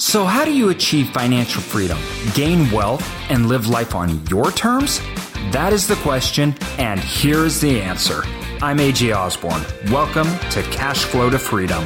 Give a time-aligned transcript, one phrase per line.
[0.00, 1.98] So, how do you achieve financial freedom,
[2.32, 5.00] gain wealth, and live life on your terms?
[5.50, 8.22] That is the question, and here is the answer.
[8.62, 9.64] I'm AJ Osborne.
[9.90, 11.84] Welcome to Cash Flow to Freedom.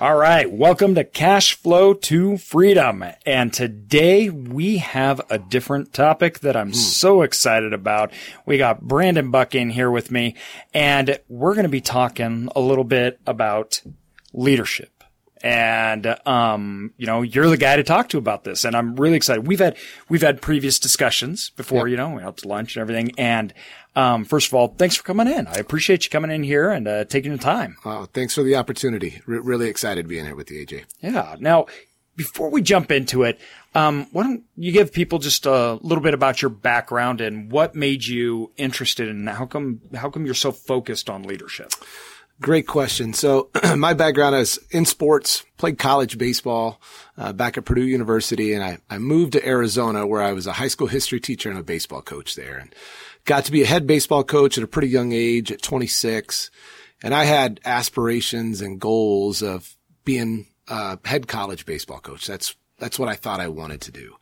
[0.00, 3.04] All right, welcome to Cash Flow to Freedom.
[3.24, 6.74] And today we have a different topic that I'm hmm.
[6.74, 8.10] so excited about.
[8.46, 10.34] We got Brandon Buck in here with me,
[10.74, 13.80] and we're going to be talking a little bit about
[14.32, 14.91] leadership.
[15.42, 18.64] And, um, you know, you're the guy to talk to about this.
[18.64, 19.46] And I'm really excited.
[19.46, 19.76] We've had,
[20.08, 23.12] we've had previous discussions before, you know, we helped lunch and everything.
[23.18, 23.52] And,
[23.96, 25.48] um, first of all, thanks for coming in.
[25.48, 27.76] I appreciate you coming in here and, uh, taking the time.
[27.84, 29.20] Oh, thanks for the opportunity.
[29.26, 30.84] R- really excited being here with you, AJ.
[31.00, 31.34] Yeah.
[31.40, 31.66] Now,
[32.14, 33.40] before we jump into it,
[33.74, 37.74] um, why don't you give people just a little bit about your background and what
[37.74, 41.72] made you interested in how come, how come you're so focused on leadership?
[42.42, 43.12] Great question.
[43.12, 46.80] So my background is in sports, played college baseball
[47.16, 50.54] uh, back at Purdue University, and I, I moved to Arizona where I was a
[50.54, 52.74] high school history teacher and a baseball coach there, and
[53.26, 56.50] got to be a head baseball coach at a pretty young age at 26.
[57.04, 62.26] And I had aspirations and goals of being a head college baseball coach.
[62.26, 64.16] That's that's what I thought I wanted to do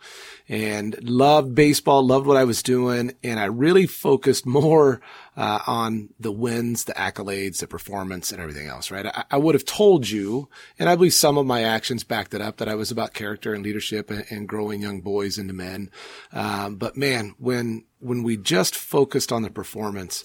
[0.50, 3.14] and loved baseball, loved what I was doing.
[3.22, 5.00] And I really focused more
[5.36, 9.06] uh, on the wins, the accolades, the performance and everything else, right?
[9.06, 12.40] I, I, would have told you, and I believe some of my actions backed it
[12.40, 15.88] up that I was about character and leadership and, and growing young boys into men.
[16.32, 20.24] Um, but man, when, when we just focused on the performance,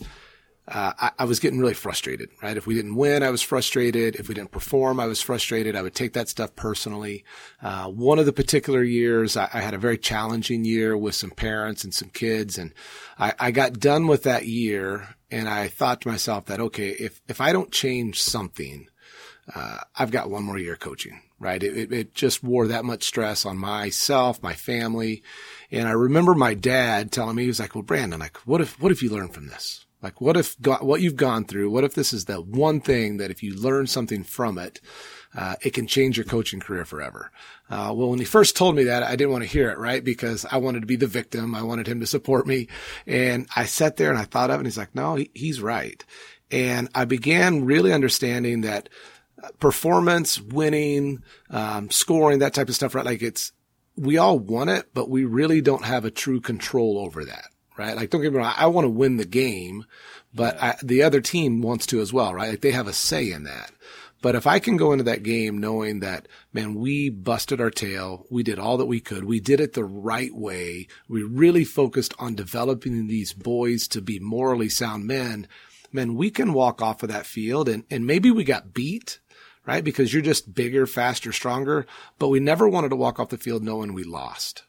[0.67, 2.57] uh, I, I, was getting really frustrated, right?
[2.57, 4.15] If we didn't win, I was frustrated.
[4.15, 5.75] If we didn't perform, I was frustrated.
[5.75, 7.23] I would take that stuff personally.
[7.61, 11.29] Uh, one of the particular years, I, I, had a very challenging year with some
[11.29, 12.57] parents and some kids.
[12.57, 12.73] And
[13.19, 17.21] I, I got done with that year and I thought to myself that, okay, if,
[17.27, 18.87] if I don't change something,
[19.53, 21.61] uh, I've got one more year coaching, right?
[21.61, 25.21] It, it, it just wore that much stress on myself, my family.
[25.69, 28.81] And I remember my dad telling me, he was like, well, Brandon, like, what if,
[28.81, 29.85] what if you learn from this?
[30.05, 31.71] Like, what if what you've gone through?
[31.71, 34.79] What if this is the one thing that if you learn something from it,
[35.35, 37.31] uh, it can change your coaching career forever?
[37.71, 40.03] Uh, well, when he first told me that, I didn't want to hear it, right?
[40.03, 41.55] Because I wanted to be the victim.
[41.55, 42.67] I wanted him to support me.
[43.07, 45.59] And I sat there and I thought of it and he's like, no, he, he's
[45.59, 46.05] right.
[46.51, 48.89] And I began really understanding that
[49.43, 53.05] uh, performance, winning, um, scoring, that type of stuff, right?
[53.05, 53.53] Like it's,
[53.97, 57.47] we all want it, but we really don't have a true control over that
[57.77, 57.95] right?
[57.95, 58.53] Like, don't get me wrong.
[58.55, 59.85] I want to win the game,
[60.33, 62.51] but I, the other team wants to as well, right?
[62.51, 63.71] Like they have a say in that.
[64.21, 68.25] But if I can go into that game knowing that, man, we busted our tail.
[68.31, 69.23] We did all that we could.
[69.23, 70.87] We did it the right way.
[71.07, 75.47] We really focused on developing these boys to be morally sound men.
[75.91, 79.19] Man, we can walk off of that field and, and maybe we got beat,
[79.65, 79.83] right?
[79.83, 81.85] Because you're just bigger, faster, stronger,
[82.17, 84.63] but we never wanted to walk off the field knowing we lost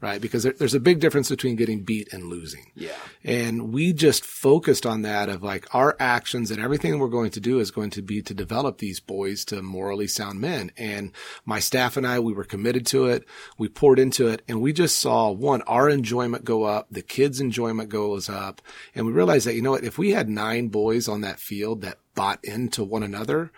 [0.00, 0.20] right?
[0.20, 2.70] Because there, there's a big difference between getting beat and losing.
[2.74, 2.96] Yeah.
[3.24, 7.40] And we just focused on that of like our actions and everything we're going to
[7.40, 10.70] do is going to be to develop these boys to morally sound men.
[10.76, 11.12] And
[11.44, 13.24] my staff and I, we were committed to it.
[13.56, 17.40] We poured into it and we just saw one, our enjoyment go up, the kids'
[17.40, 18.62] enjoyment goes up.
[18.94, 21.82] And we realized that, you know what, if we had nine boys on that field
[21.82, 23.50] that bought into one another,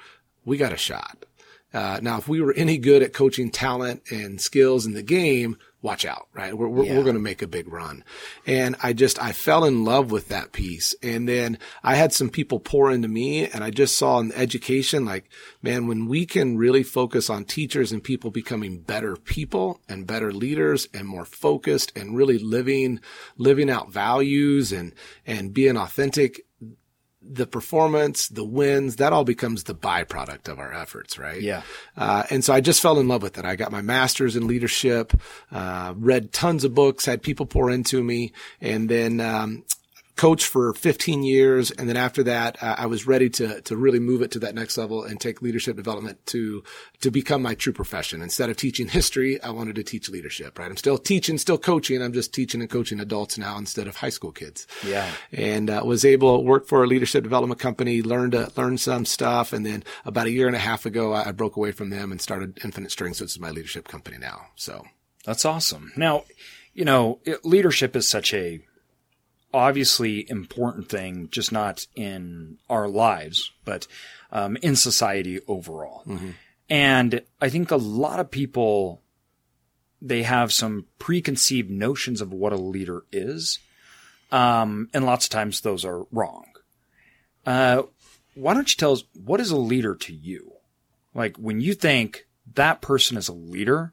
[0.45, 1.27] we got a shot.
[1.73, 5.57] Uh, now, if we were any good at coaching talent and skills in the game,
[5.83, 6.57] watch out, right?
[6.57, 6.97] We're, we're, yeah.
[6.97, 8.05] we're going to make a big run.
[8.47, 10.95] And I just, I fell in love with that piece.
[11.03, 15.05] And then I had some people pour into me and I just saw in education,
[15.05, 15.31] like,
[15.63, 20.33] man, when we can really focus on teachers and people becoming better people and better
[20.33, 23.01] leaders and more focused and really living,
[23.39, 24.93] living out values and,
[25.27, 26.43] and being authentic,
[27.33, 31.41] the performance, the wins, that all becomes the byproduct of our efforts, right?
[31.41, 31.63] Yeah.
[31.97, 33.45] Uh, and so I just fell in love with it.
[33.45, 35.13] I got my master's in leadership,
[35.53, 39.65] uh, read tons of books, had people pour into me, and then, um,
[40.21, 41.71] coached for 15 years.
[41.71, 44.55] And then after that, uh, I was ready to, to really move it to that
[44.55, 46.63] next level and take leadership development to,
[47.01, 48.21] to become my true profession.
[48.21, 50.71] Instead of teaching history, I wanted to teach leadership, right?
[50.71, 52.03] I'm still teaching, still coaching.
[52.03, 54.67] I'm just teaching and coaching adults now instead of high school kids.
[54.87, 55.11] Yeah.
[55.33, 59.07] And, uh, was able to work for a leadership development company, learned, to learn some
[59.07, 59.55] stuff.
[59.55, 62.13] And then about a year and a half ago, I, I broke away from them
[62.13, 64.49] and started Infinite Strengths, which is my leadership company now.
[64.55, 64.85] So
[65.25, 65.93] that's awesome.
[65.97, 66.25] Now,
[66.75, 68.61] you know, it, leadership is such a
[69.53, 73.87] obviously important thing, just not in our lives, but
[74.33, 76.03] um, in society overall.
[76.07, 76.31] Mm-hmm.
[76.69, 79.03] And I think a lot of people
[80.03, 83.59] they have some preconceived notions of what a leader is,
[84.33, 86.47] um, and lots of times those are wrong.
[87.45, 87.83] Uh,
[88.35, 90.53] why don't you tell us what is a leader to you?
[91.15, 93.93] Like when you think that person is a leader,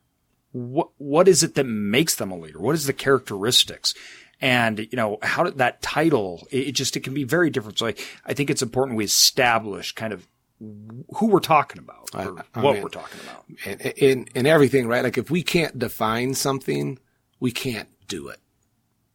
[0.51, 2.59] what what is it that makes them a leader?
[2.59, 3.93] What is the characteristics?
[4.39, 6.47] And you know how did that title?
[6.51, 7.79] It, it just it can be very different.
[7.79, 7.95] So I,
[8.25, 10.27] I think it's important we establish kind of
[10.59, 13.45] who we're talking about or I what mean, we're talking about.
[13.65, 15.03] in, in, in everything, right?
[15.03, 16.97] Like if we can't define something,
[17.39, 18.39] we can't do it.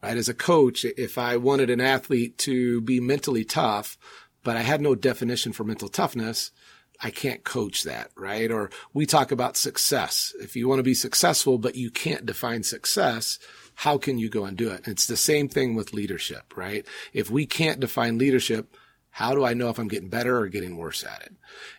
[0.03, 0.17] Right?
[0.17, 3.99] As a coach, if I wanted an athlete to be mentally tough,
[4.45, 6.51] but I had no definition for mental toughness,
[7.01, 8.51] I can't coach that, right?
[8.51, 10.33] Or we talk about success.
[10.41, 13.39] If you want to be successful, but you can't define success,
[13.75, 14.87] how can you go and do it?
[14.87, 16.87] It's the same thing with leadership, right?
[17.13, 18.77] If we can't define leadership,
[19.11, 21.35] how do I know if I'm getting better or getting worse at it?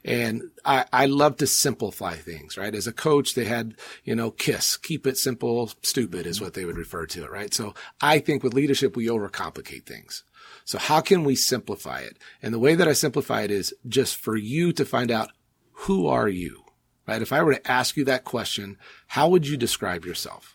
[0.06, 2.76] And I, I love to simplify things, right?
[2.76, 6.64] As a coach, they had, you know, KISS, keep it simple, stupid is what they
[6.64, 7.52] would refer to it, right?
[7.52, 10.24] So I think with leadership, we overcomplicate things.
[10.64, 12.18] So how can we simplify it?
[12.44, 15.32] And the way that I simplify it is just for you to find out
[15.72, 16.64] who are you,
[17.08, 17.22] right?
[17.22, 20.53] If I were to ask you that question, how would you describe yourself?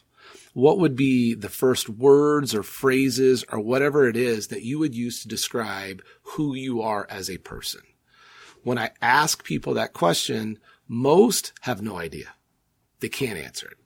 [0.59, 4.93] What would be the first words or phrases or whatever it is that you would
[4.93, 7.81] use to describe who you are as a person?
[8.65, 10.59] When I ask people that question,
[10.89, 12.35] most have no idea.
[12.99, 13.79] They can't answer it.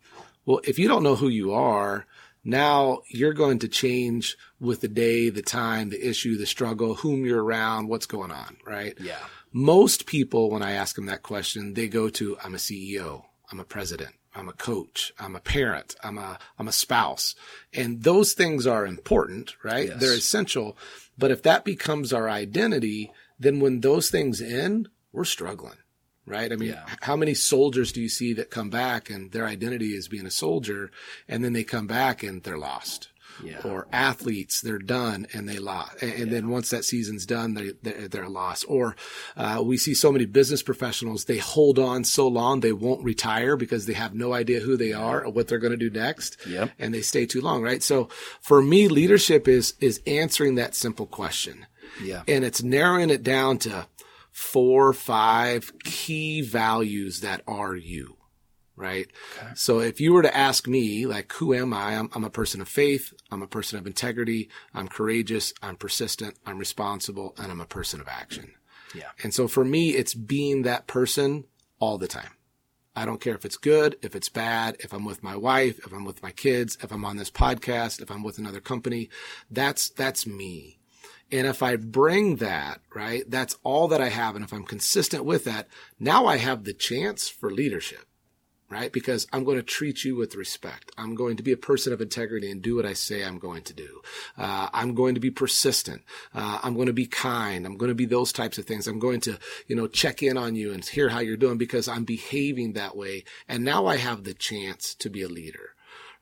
[0.47, 2.07] Well, if you don't know who you are,
[2.43, 7.27] now you're going to change with the day, the time, the issue, the struggle, whom
[7.27, 8.95] you're around, what's going on, right?
[8.99, 9.21] Yeah.
[9.53, 13.25] Most people, when I ask them that question, they go to, I'm a CEO.
[13.51, 14.15] I'm a president.
[14.35, 15.13] I'm a coach.
[15.19, 15.95] I'm a parent.
[16.03, 17.35] I'm a, I'm a spouse.
[17.73, 19.89] And those things are important, right?
[19.89, 20.01] Yes.
[20.01, 20.77] They're essential.
[21.19, 25.77] But if that becomes our identity, then when those things end, we're struggling,
[26.25, 26.51] right?
[26.51, 26.87] I mean, Yeah.
[27.03, 30.31] how many soldiers do you see that come back and their identity is being a
[30.31, 30.91] soldier
[31.29, 33.09] and then they come back and they're lost?
[33.43, 33.61] Yeah.
[33.65, 36.03] Or athletes, they're done and they lost.
[36.03, 38.65] And, and then once that season's done, they, they're, they're lost.
[38.69, 38.97] Or,
[39.37, 43.57] uh, we see so many business professionals, they hold on so long, they won't retire
[43.57, 46.37] because they have no idea who they are or what they're going to do next.
[46.47, 46.71] Yep.
[46.79, 47.83] And they stay too long, right?
[47.83, 48.09] So
[48.41, 51.67] for me, leadership is, is answering that simple question.
[52.03, 52.23] Yeah.
[52.27, 53.87] And it's narrowing it down to
[54.31, 58.17] four, five key values that are you.
[58.83, 59.07] Right.
[59.55, 61.97] So if you were to ask me, like, who am I?
[61.97, 63.15] I'm, I'm a person of faith.
[63.31, 64.49] I'm a person of integrity.
[64.75, 65.55] I'm courageous.
[65.63, 66.35] I'm persistent.
[66.45, 68.55] I'm responsible and I'm a person of action.
[68.93, 69.11] Yeah.
[69.23, 71.45] And so for me, it's being that person
[71.79, 72.33] all the time.
[72.97, 75.93] I don't care if it's good, if it's bad, if I'm with my wife, if
[75.93, 79.09] I'm with my kids, if I'm on this podcast, if I'm with another company.
[79.49, 80.81] That's, that's me.
[81.31, 84.37] And if I bring that, right, that's all that I have.
[84.37, 85.69] And if I'm consistent with that,
[85.99, 88.07] now I have the chance for leadership,
[88.73, 88.91] right?
[88.93, 90.91] Because I'm going to treat you with respect.
[90.99, 93.63] I'm going to be a person of integrity and do what I say I'm going
[93.65, 94.01] to do.
[94.37, 96.03] Uh, I'm going to be persistent.
[96.35, 97.67] Uh, I'm going to be kind.
[97.67, 98.87] I'm going to be those types of things.
[98.89, 99.39] I'm going to,
[99.69, 102.97] you know, check in on you and hear how you're doing because I'm behaving that
[102.97, 103.25] way.
[103.47, 105.75] And now I have the chance to be a leader,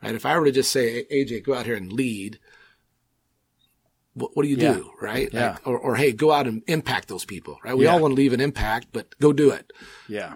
[0.02, 0.14] right?
[0.14, 2.38] If I were to just say, AJ, go out here and lead,
[4.14, 4.74] what, what do you Yeah.
[4.74, 5.30] do, right?
[5.32, 5.52] Yeah.
[5.52, 7.76] Like, or, or hey, go out and impact those people, right?
[7.76, 7.92] We Yeah.
[7.92, 9.72] all want to leave an impact, but go do it.
[10.08, 10.34] Yeah.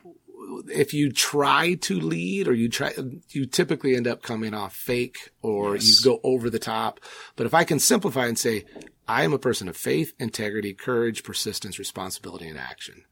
[0.69, 2.93] If you try to lead or you try,
[3.31, 5.89] you typically end up coming off fake or Yes.
[5.89, 7.01] you go over the top.
[7.37, 8.65] But if I can simplify and say,
[9.07, 13.05] I am a person of faith, integrity, courage, persistence, responsibility, and action.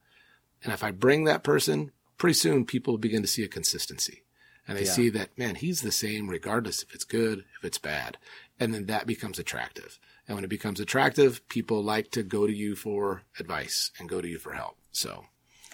[0.63, 4.23] And if I bring that person, pretty soon people begin to see a consistency.
[4.67, 4.93] And they Yeah.
[4.93, 8.17] see that, man, he's the same regardless if it's good, if it's bad.
[8.59, 9.99] And then that becomes attractive.
[10.27, 14.21] And when it becomes attractive, people like to go to you for advice and go
[14.21, 14.77] to you for help.
[14.91, 15.25] So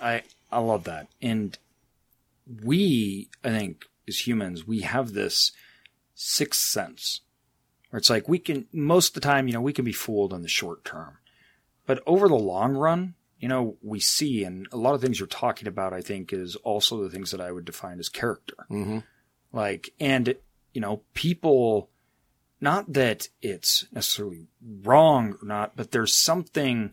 [0.01, 1.07] I I love that.
[1.21, 1.57] And
[2.63, 5.51] we, I think, as humans, we have this
[6.15, 7.21] sixth sense
[7.89, 10.33] where it's like we can most of the time, you know, we can be fooled
[10.33, 11.17] in the short term.
[11.85, 15.27] But over the long run, you know, we see and a lot of things you're
[15.27, 18.65] talking about, I think, is also the things that I would define as character.
[18.69, 19.03] Mhm.
[19.51, 20.35] Like and
[20.73, 21.89] you know, people
[22.61, 26.91] not that it's necessarily wrong or not, but there's something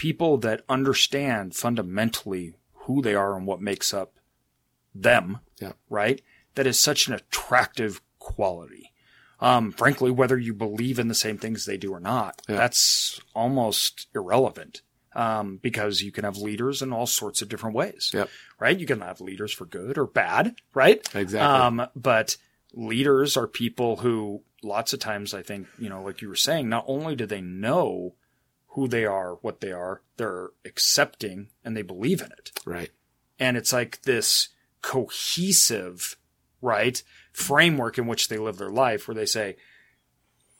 [0.00, 2.54] people that understand fundamentally
[2.86, 4.14] who they are and what makes up
[4.94, 5.72] them, Yeah.
[5.90, 6.22] right?
[6.54, 8.92] That is such an attractive quality.
[9.40, 12.56] Um, frankly, whether you believe in the same things they do or not, Yeah.
[12.56, 14.80] that's almost irrelevant.
[15.12, 18.30] Um, because you can have leaders in all sorts of different ways, Yep.
[18.58, 18.78] right?
[18.78, 21.06] You can have leaders for good or bad, right?
[21.14, 21.40] Exactly.
[21.40, 22.36] Um, but
[22.72, 26.68] leaders are people who lots of times I think, you know, like you were saying,
[26.70, 28.14] not only do they know
[28.70, 32.52] who they are, what they are, they're accepting and they believe in it.
[32.64, 32.90] right.
[33.38, 34.50] And it's like this
[34.82, 36.16] cohesive,
[36.60, 39.56] right, framework in which they live their life where they say,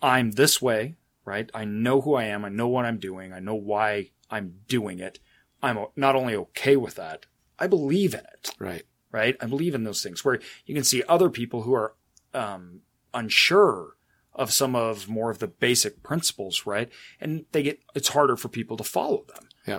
[0.01, 1.51] I'm this way, right?
[1.53, 2.45] I know who I am.
[2.45, 3.35] I know what I'm doing.
[3.35, 5.19] I know why I'm doing it.
[5.63, 7.27] I'm not only okay with that,
[7.59, 8.51] I believe in it.
[8.59, 8.85] Right.
[9.13, 9.37] right?
[9.41, 11.95] I believe in those things where you can see other people who are
[12.33, 12.81] um,
[13.13, 13.97] unsure
[14.35, 16.89] of some of more of the basic principles, right?
[17.21, 19.49] And they get it's harder for people to follow them.
[19.67, 19.79] Yeah.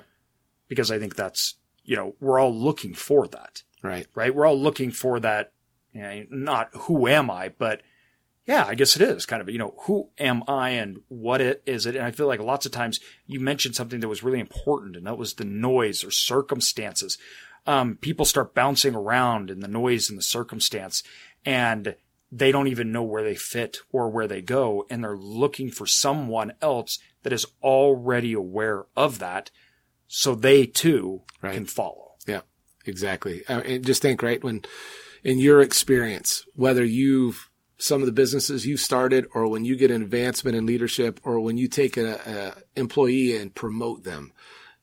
[0.68, 4.08] Because I think that's you know we're all looking for that, Right.
[4.16, 4.34] right?
[4.36, 5.54] We're all looking for that.
[5.94, 7.82] You know, not who am I, but
[8.48, 11.62] yeah, I guess it is kind of you know who am I and what it
[11.66, 11.96] is it.
[11.96, 15.06] And I feel like lots of times you mentioned something that was really important, and
[15.06, 17.18] that was the noise or circumstances.
[17.68, 21.04] Um, people start bouncing around in the noise and the circumstance,
[21.46, 21.96] and
[22.32, 25.86] they don't even know where they fit or where they go, and they're looking for
[25.86, 29.52] someone else that is already aware of that,
[30.08, 31.54] so they too Right.
[31.54, 32.14] can follow.
[32.28, 32.42] Yeah,
[32.86, 33.46] exactly.
[33.48, 34.64] Uh, and just think, right, when
[35.24, 39.90] in your experience, whether you've some of the businesses you started or when you get
[39.90, 44.32] an advancement in leadership or when you take a, a employee and promote them,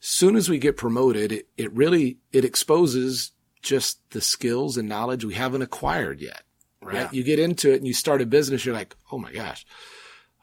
[0.00, 5.24] soon as we get promoted, it, it really, it exposes just the skills and knowledge
[5.24, 6.42] we haven't acquired yet,
[6.88, 6.96] right?
[7.02, 7.08] Yeah.
[7.12, 9.64] You get into it and you start a business, you're like, oh my gosh.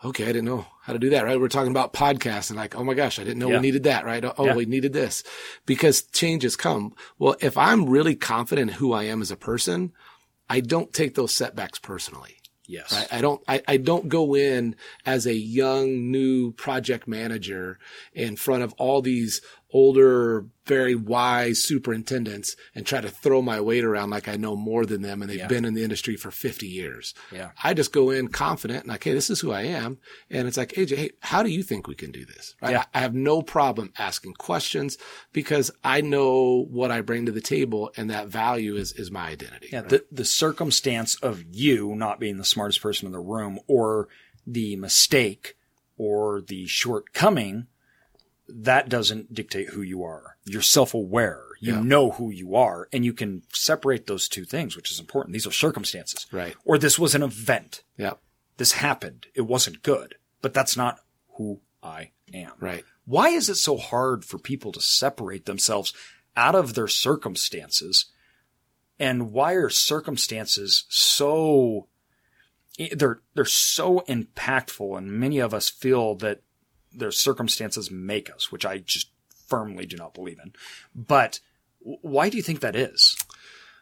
[0.03, 1.39] Okay, I didn't know how to do that, right?
[1.39, 3.55] We're talking about podcasts and like, oh my gosh, I didn't know Yeah.
[3.55, 4.23] we needed that, right?
[4.37, 4.55] Oh, Yeah.
[4.55, 5.23] we needed this
[5.65, 6.93] because changes come.
[7.17, 9.93] Well, if I'm really confident in who I am as a person,
[10.49, 12.35] I don't take those setbacks personally.
[12.67, 12.91] Yes.
[12.93, 13.07] Right?
[13.11, 14.75] I don't, I, I don't go in
[15.05, 17.79] as a young, new project manager
[18.13, 19.41] in front of all these
[19.75, 24.85] older, very wise superintendents and try to throw my weight around like I know more
[24.85, 25.47] than them and they've Yeah.
[25.47, 27.13] been in the industry for 50 years.
[27.29, 27.51] Yeah.
[27.61, 29.97] I just go in confident and like, hey, this is who I am.
[30.29, 32.55] And it's like, AJ, hey, how do you think we can do this?
[32.61, 32.71] Right?
[32.71, 32.85] Yeah.
[32.93, 34.97] I have no problem asking questions
[35.33, 39.27] because I know what I bring to the table and that value is, is my
[39.27, 39.69] identity.
[39.73, 39.89] Yeah, right?
[39.89, 44.07] the, the circumstance of you not being the smartest person in the room or
[44.47, 45.55] the mistake
[45.97, 47.67] or the shortcoming,
[48.47, 50.37] that doesn't dictate who you are.
[50.45, 51.43] You're self-aware.
[51.59, 51.81] You Yeah.
[51.81, 55.33] know who you are and you can separate those two things, which is important.
[55.33, 56.27] These are circumstances.
[56.31, 56.55] Right.
[56.63, 57.83] Or this was an event.
[57.97, 58.13] yeah.
[58.57, 59.27] This happened.
[59.33, 60.99] It wasn't good, but that's not
[61.37, 62.51] who I am.
[62.59, 62.85] Right.
[63.05, 65.93] Why is it so hard for people to separate themselves
[66.37, 68.05] out of their circumstances?
[68.97, 71.87] And why are circumstances so
[72.79, 76.41] eh, they're they're so impactful and many of us feel that
[76.97, 79.09] their circumstances make us, which I just
[79.47, 80.53] firmly do not believe in.
[80.93, 81.39] But
[81.79, 83.17] why do you think that is?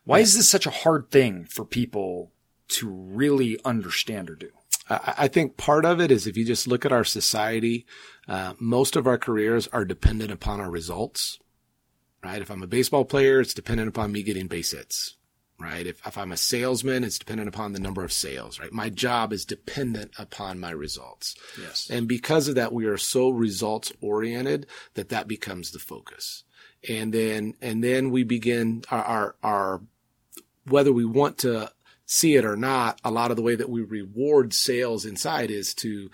[0.04, 2.32] Why is this such a hard thing for people
[2.70, 4.50] to really understand or do?
[4.90, 7.86] I, I think part of it is if you just look at our society,
[8.28, 11.40] uh, most of our careers are dependent upon our results,
[12.24, 12.42] right?
[12.42, 15.16] If I'm a baseball player, it's dependent upon me getting base hits,
[15.60, 15.86] right?
[15.86, 18.72] If, if I'm a salesman, it's dependent upon the number of sales, right?
[18.72, 21.36] My job is dependent upon my results.
[21.60, 21.90] Yes.
[21.90, 26.44] And because of that, we are so results oriented that that becomes the focus.
[26.90, 29.82] And then, and then we begin our, our, our,
[30.68, 31.72] whether we want to
[32.06, 35.74] see it or not, a lot of the way that we reward sales inside is
[35.76, 36.10] to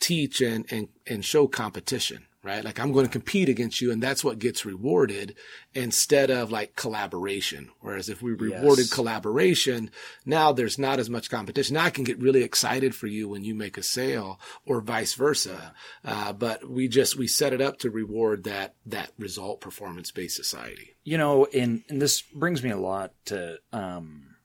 [0.00, 2.64] teach and, and, and show competition, right?
[2.64, 5.34] Like I'm going to compete against you and that's what gets rewarded
[5.74, 7.70] instead of like collaboration.
[7.80, 8.94] Whereas if we rewarded Yes.
[8.94, 9.90] collaboration,
[10.24, 11.74] now there's not as much competition.
[11.74, 15.14] Now I can get really excited for you when you make a sale or vice
[15.14, 15.74] versa.
[16.04, 20.36] Uh, but we just, we set it up to reward that, that result performance based
[20.36, 20.96] society.
[21.04, 24.36] you know, and, and this brings me a lot to um,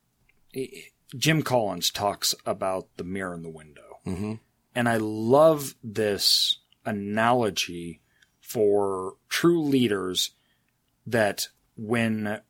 [1.17, 4.33] Jim Collins talks about the mirror in the window, Mm-hmm.
[4.75, 8.01] and I love this analogy
[8.39, 10.31] for true leaders
[11.05, 12.41] that when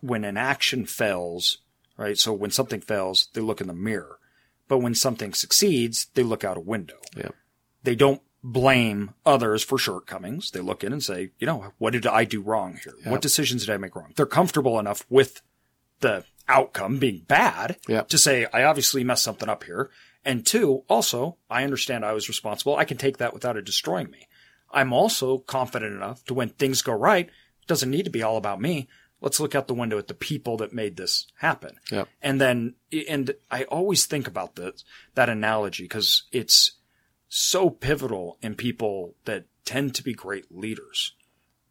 [0.00, 1.58] when an action fails,
[1.96, 2.18] right?
[2.18, 4.18] So when something fails, they look in the mirror,
[4.68, 7.28] but when something succeeds, they look out a window Yeah.
[7.82, 10.50] they don't blame others for shortcomings.
[10.50, 12.94] They look in and say, you know, what did I do wrong here?
[13.04, 14.12] What decisions did I make wrong?
[14.16, 15.42] They're comfortable enough with
[16.00, 18.08] the outcome being bad Yep.
[18.08, 19.90] to say, I obviously messed something up here.
[20.24, 22.76] And two, also, I understand I was responsible.
[22.76, 24.28] I can take that without it destroying me.
[24.70, 28.36] I'm also confident enough to when things go right, it doesn't need to be all
[28.36, 28.88] about me.
[29.20, 31.76] Let's look out the window at the people that made this happen.
[31.90, 32.08] Yep.
[32.22, 32.74] And then,
[33.08, 34.84] and I always think about this,
[35.14, 36.72] that analogy because it's
[37.28, 41.14] so pivotal in people that tend to be great leaders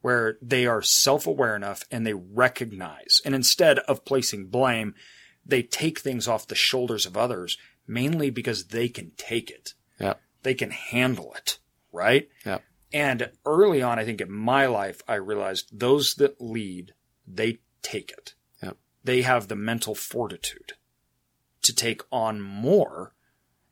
[0.02, 4.96] where they are self-aware enough and they recognize and instead of placing blame,
[5.46, 7.58] they take things off the shoulders of others
[7.90, 9.74] mainly because they can take it.
[10.00, 10.14] Yeah.
[10.44, 11.60] They can handle it.
[11.92, 12.30] Right.
[12.46, 12.60] Yeah.
[12.94, 16.94] And early on, I think in my life, I realized those that lead,
[17.28, 18.36] they take it.
[18.64, 18.78] Yep.
[19.04, 20.74] They have the mental fortitude
[21.64, 23.14] to take on more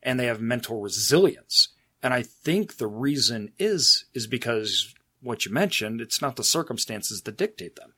[0.02, 1.68] and they have mental resilience.
[2.02, 7.22] And I think the reason is, is because what you mentioned, it's not the circumstances
[7.22, 7.94] that dictate them.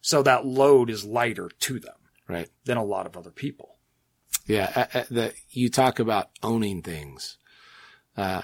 [0.00, 1.94] So that load is lighter to them
[2.28, 2.48] Right.
[2.64, 3.77] than a lot of other people.
[4.48, 4.72] Yeah.
[4.74, 7.38] Uh, uh, that you talk about owning things.
[8.16, 8.42] Uh,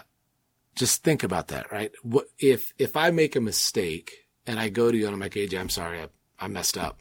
[0.76, 1.92] just think about that, right?
[2.02, 5.32] What if, if I make a mistake and I go to you and I'm like,
[5.34, 6.00] AJ, I'm sorry.
[6.00, 6.08] I,
[6.38, 7.00] I messed up.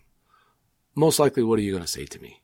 [0.95, 2.41] Most likely, what are you going to say to me?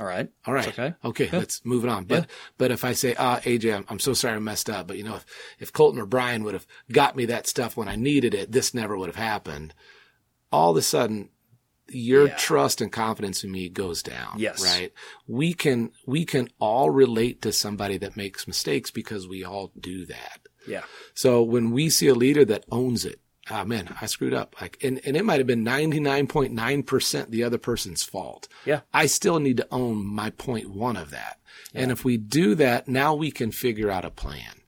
[0.00, 0.30] All right.
[0.46, 0.68] All right.
[0.68, 0.94] It's okay.
[1.04, 1.28] Okay.
[1.32, 2.04] Let's move it on.
[2.04, 4.86] But, but if I say, ah, AJ, I'm, I'm so sorry I messed up.
[4.86, 5.26] But you know, if,
[5.58, 8.72] if Colton or Brian would have got me that stuff when I needed it, this
[8.72, 9.74] never would have happened.
[10.50, 11.28] All of a sudden,
[11.94, 12.36] your Yeah.
[12.36, 14.34] trust and confidence in me goes down.
[14.38, 14.62] Yes.
[14.62, 14.92] Right.
[15.26, 20.06] We can, we can all relate to somebody that makes mistakes because we all do
[20.06, 20.40] that.
[20.66, 20.82] Yeah.
[21.14, 23.20] So when we see a leader that owns it,
[23.50, 24.54] ah man, I screwed up.
[24.60, 28.48] Like, and, and it might have been 99.9% the other person's fault.
[28.64, 28.80] Yeah.
[28.92, 31.38] I still need to own my point one of that.
[31.74, 34.60] And if we do that, now we can figure out a plan.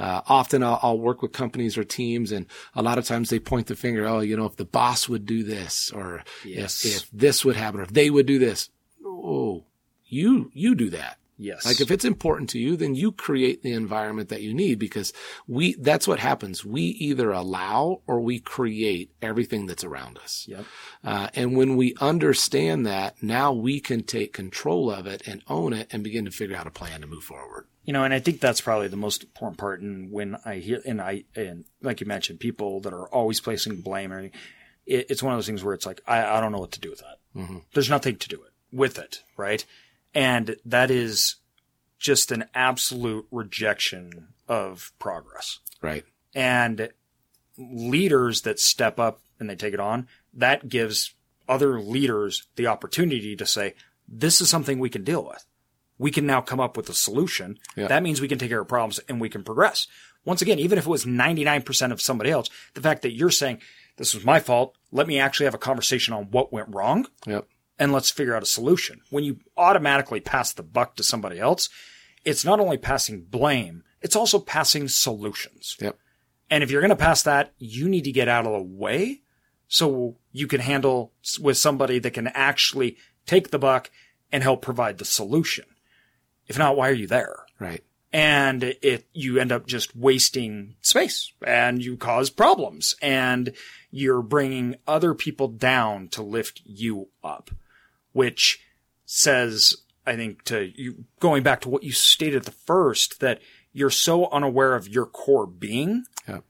[0.00, 3.38] Uh, often I'll, I'll work with companies or teams and a lot of times they
[3.38, 6.84] point the finger, oh, you know, if the boss would do this or Yes.
[6.86, 8.70] if, if this would happen or if they would do this.
[9.04, 9.64] Oh,
[10.06, 11.18] you, you do that.
[11.42, 11.64] Yes.
[11.64, 15.14] Like if it's important to you, then you create the environment that you need because
[15.46, 16.66] we, that's what happens.
[16.66, 20.44] We either allow or we create everything that's around us.
[20.46, 20.64] Yep.
[21.02, 25.72] Uh, and when we understand that, now we can take control of it and own
[25.72, 27.66] it and begin to figure out a plan to move forward.
[27.84, 29.80] You know, and I think that's probably the most important part.
[29.80, 33.80] And when I hear, and I, and like you mentioned, people that are always placing
[33.80, 34.32] blame, or it,
[34.84, 36.90] it's one of those things where it's like, I, I don't know what to do
[36.90, 37.62] with that.
[37.72, 39.64] There's nothing to do it with it, right?
[40.14, 41.36] And that is
[41.98, 45.60] just an absolute rejection of progress.
[45.80, 46.04] Right.
[46.34, 46.90] And
[47.56, 51.14] leaders that step up and they take it on, that gives
[51.48, 53.74] other leaders the opportunity to say,
[54.08, 55.44] this is something we can deal with.
[55.98, 57.58] We can now come up with a solution.
[57.76, 57.88] Yeah.
[57.88, 59.86] That means we can take care of problems and we can progress.
[60.24, 63.60] Once again, even if it was 99% of somebody else, the fact that you're saying,
[63.96, 67.46] this was my fault, let me actually have a conversation on what went wrong Yep.
[67.80, 69.00] And let's figure out a solution.
[69.10, 71.68] When you automatically pass the buck to somebody else,
[72.24, 75.76] it's not only passing blame, it's also passing solutions.
[75.80, 75.98] Yep.
[76.50, 79.22] And if you're going to pass that, you need to get out of the way
[79.66, 83.90] so you can handle with somebody that can actually take the buck
[84.30, 85.64] and help provide the solution.
[86.46, 87.46] If not, why are you there?
[87.58, 87.82] Right.
[88.12, 93.52] and it you end up just wasting space and you cause problems and
[93.90, 97.50] you're bringing other people down to lift you up
[98.12, 98.60] which
[99.04, 103.40] says i think to you going back to what you stated at the first that
[103.72, 106.44] you're so unaware of your core being Yep.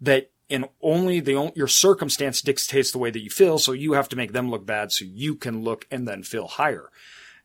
[0.00, 4.08] that in only the your circumstance dictates the way that you feel so you have
[4.08, 6.90] to make them look bad so you can look and then feel higher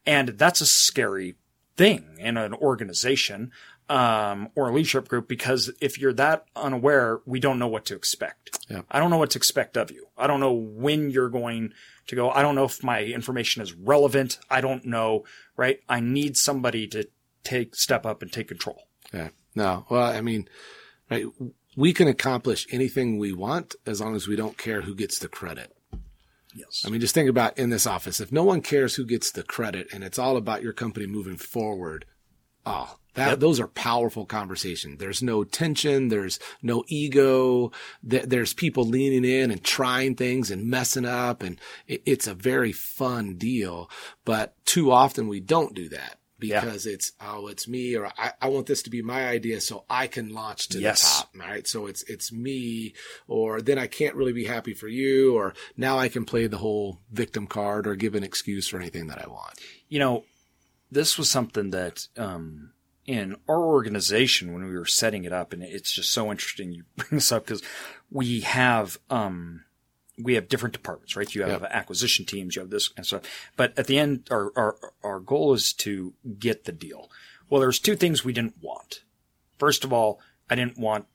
[0.06, 1.36] and that's a scary
[1.78, 3.51] thing in an organization
[3.89, 7.95] um, or a leadership group because if you're that unaware, we don't know what to
[7.95, 8.58] expect.
[8.69, 8.82] Yeah.
[8.89, 10.08] I don't know what to expect of you.
[10.17, 11.74] I don't know when you're going
[12.08, 12.30] to go.
[12.30, 14.39] I don't know if my information is relevant.
[14.50, 15.24] I don't know,
[15.56, 15.80] right?
[15.88, 17.08] I need somebody to
[17.43, 18.88] take, step up and take control.
[19.13, 19.30] Yeah.
[19.54, 19.86] No.
[19.89, 20.50] Well, I mean,
[21.10, 21.26] right.
[21.78, 25.28] We can accomplish anything we want as long as we don't care who gets the
[25.28, 25.76] credit.
[26.56, 26.84] Yes.
[26.86, 28.21] I mean, just think about in this office.
[28.21, 31.36] If no one cares who gets the credit and it's all about your company moving
[31.36, 32.06] forward,
[32.65, 34.99] oh, that, those are powerful conversations.
[34.99, 36.10] There's no tension.
[36.10, 37.71] There's no ego.
[38.08, 41.41] Th- There's people leaning in and trying things and messing up.
[41.43, 43.89] And it, it's a very fun deal.
[44.23, 46.62] But too often we don't do that Yeah.
[46.62, 49.86] because it's, oh, it's me or I, I want this to be my idea so
[49.89, 51.01] I can launch to Yes.
[51.01, 51.30] the top.
[51.41, 51.67] All right.
[51.67, 52.93] So it's, it's me
[53.28, 56.58] or then I can't really be happy for you or now I can play the
[56.58, 59.60] whole victim card or give an excuse for anything that I want.
[59.89, 60.23] you know,
[60.91, 62.71] this was something that um,
[63.05, 66.83] in our organization when we were setting it up, and it's just so interesting you
[66.95, 67.61] bring this up because
[68.09, 69.63] we have um,
[70.17, 71.33] we have different departments, right?
[71.33, 73.23] You have acquisition teams, you have this and stuff.
[73.57, 77.09] But at the end, our, our our goal is to get the deal.
[77.49, 79.03] Well, there's two things we didn't want.
[79.57, 81.05] First of all, I didn't want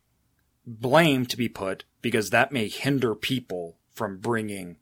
[0.67, 4.77] blame to be put because that may hinder people from bringing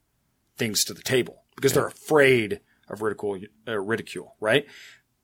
[0.57, 4.65] things to the table because they're afraid of ridicule, uh, ridicule, right?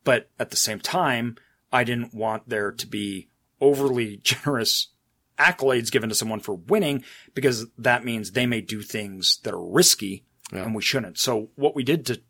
[0.04, 1.38] But at the same time,
[1.76, 4.90] I didn't want there to be overly generous
[5.38, 9.64] accolades given to someone for winning because that means they may do things that are
[9.64, 11.18] risky and we shouldn't.
[11.18, 12.22] So what we did to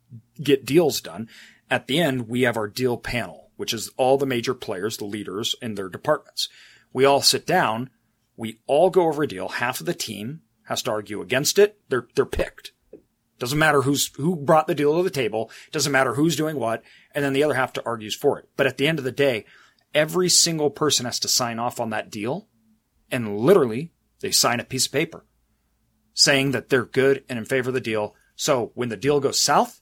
[0.41, 1.29] get deals done
[1.69, 5.05] at the end, we have our deal panel, which is all the major players, the
[5.05, 6.49] leaders in their departments.
[6.93, 7.89] We all sit down.
[8.37, 9.49] We all go over a deal.
[9.49, 11.79] Half of the team has to argue against it.
[11.89, 12.71] They're, they're picked.
[13.37, 15.51] Doesn't matter who's, who brought the deal to the table.
[15.71, 16.83] Doesn't matter who's doing what.
[17.13, 18.47] And then the other half to argues for it.
[18.55, 19.45] But at the end of the day,
[19.93, 22.47] every single person has to sign off on that deal.
[23.11, 25.25] And literally they sign a piece of paper
[26.13, 28.15] saying that they're good and in favor of the deal.
[28.37, 29.81] So when the deal goes south,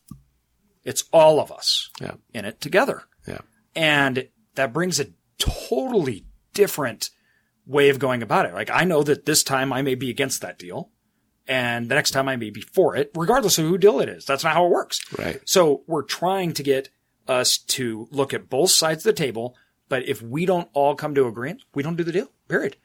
[0.82, 2.14] it's all of us Yeah.
[2.32, 3.04] in it together.
[3.26, 3.38] Yeah.
[3.76, 5.06] And that brings a
[5.38, 7.10] totally different
[7.66, 8.52] way of going about it.
[8.54, 10.90] Like I know that this time I may be against that deal
[11.46, 14.24] and the next time I may be for it, regardless of who deal it is.
[14.24, 15.00] That's not how it works.
[15.18, 15.40] Right.
[15.44, 16.88] So we're trying to get
[17.28, 19.56] us to look at both sides of the table.
[19.88, 22.76] But if we don't all come to agreement, we don't do the deal, period.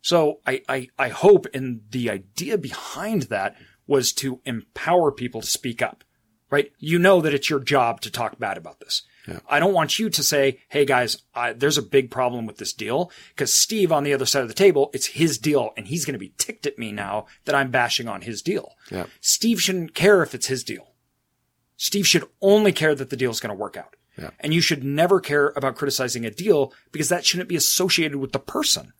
[0.00, 5.46] So I, I, I hope and the idea behind that was to empower people to
[5.46, 6.04] speak up,
[6.50, 6.72] right?
[6.78, 9.02] You know that it's your job to talk bad about this.
[9.48, 12.72] I don't want you to say, Hey guys, I, there's a big problem with this
[12.72, 16.04] deal because Steve on the other side of the table, it's his deal and he's
[16.04, 18.72] going to be ticked at me now that I'm bashing on his deal.
[18.90, 19.06] Yeah.
[19.20, 20.94] Steve shouldn't care if it's his deal.
[21.76, 23.96] Steve should only care that the deal is going to work out.
[24.16, 24.30] Yeah.
[24.40, 28.32] And you should never care about criticizing a deal because that shouldn't be associated with
[28.32, 28.92] the person.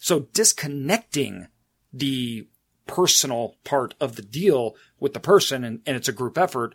[0.00, 1.48] So disconnecting
[1.92, 2.48] the
[2.86, 6.74] personal part of the deal with the person and, and it's a group effort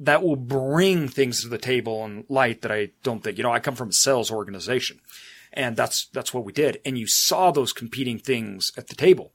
[0.00, 3.52] that will bring things to the table and light that I don't think, you know,
[3.52, 5.00] I come from a sales organization
[5.52, 6.80] and that's, that's what we did.
[6.84, 9.32] And you saw those competing things at the table.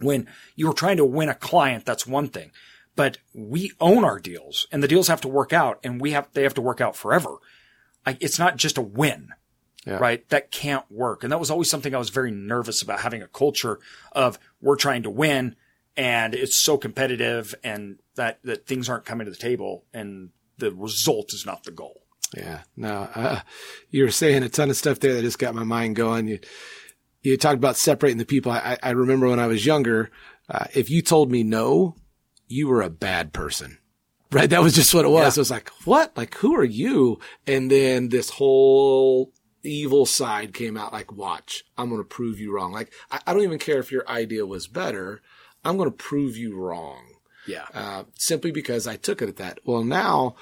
[0.00, 2.52] When you were trying to win a client, that's one thing,
[2.96, 6.28] but we own our deals and the deals have to work out and we have,
[6.32, 7.36] they have to work out forever.
[8.06, 9.30] I, it's not just a win
[9.84, 9.98] Yeah.
[9.98, 10.28] right?
[10.28, 11.22] That can't work.
[11.24, 13.80] And that was always something I was very nervous about having a culture
[14.12, 15.56] of we're trying to win
[15.96, 20.72] and it's so competitive and that, that things aren't coming to the table and the
[20.72, 22.02] result is not the goal.
[22.36, 22.62] Yeah.
[22.76, 23.40] No, uh,
[23.90, 26.28] you were saying a ton of stuff there that just got my mind going.
[26.28, 26.38] You,
[27.22, 28.52] you talked about separating the people.
[28.52, 30.10] I, I remember when I was younger,
[30.48, 31.96] uh, if you told me no,
[32.48, 33.78] you were a bad person.
[34.30, 34.48] Right.
[34.48, 35.36] That was just what it was.
[35.36, 35.40] Yeah.
[35.40, 36.16] It was like, what?
[36.16, 37.20] Like, who are you?
[37.46, 39.30] And then this whole
[39.62, 42.72] evil side came out like, watch, I'm going to prove you wrong.
[42.72, 45.20] Like, I, I don't even care if your idea was better.
[45.64, 47.04] I'm going to prove you wrong
[47.46, 47.66] Yeah.
[47.74, 49.60] uh, simply because I took it at that.
[49.64, 50.36] Well, now,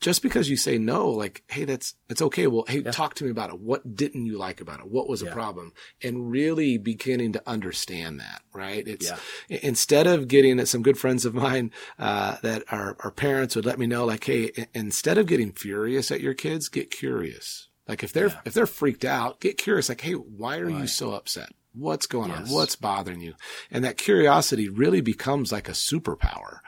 [0.00, 2.48] just because you say no, like, hey, that's it's okay.
[2.48, 3.60] Well, hey, talk to me about it.
[3.60, 4.90] What didn't you like about it?
[4.90, 5.32] What was a Yeah.
[5.32, 5.72] problem?
[6.02, 8.86] And really beginning to understand that, right?
[8.88, 9.06] It's
[9.48, 9.58] Yeah.
[9.62, 13.64] instead of getting at some good friends of mine uh, that our, are parents would
[13.64, 17.68] let me know, like, hey, instead of getting furious at your kids, get curious.
[17.86, 18.40] Like if they're Yeah.
[18.44, 19.88] if they're freaked out, get curious.
[19.88, 21.52] Like, hey, why are you so upset?
[21.74, 22.48] What's going on?
[22.48, 23.34] What's bothering you?
[23.70, 26.58] And that curiosity really becomes like a superpower.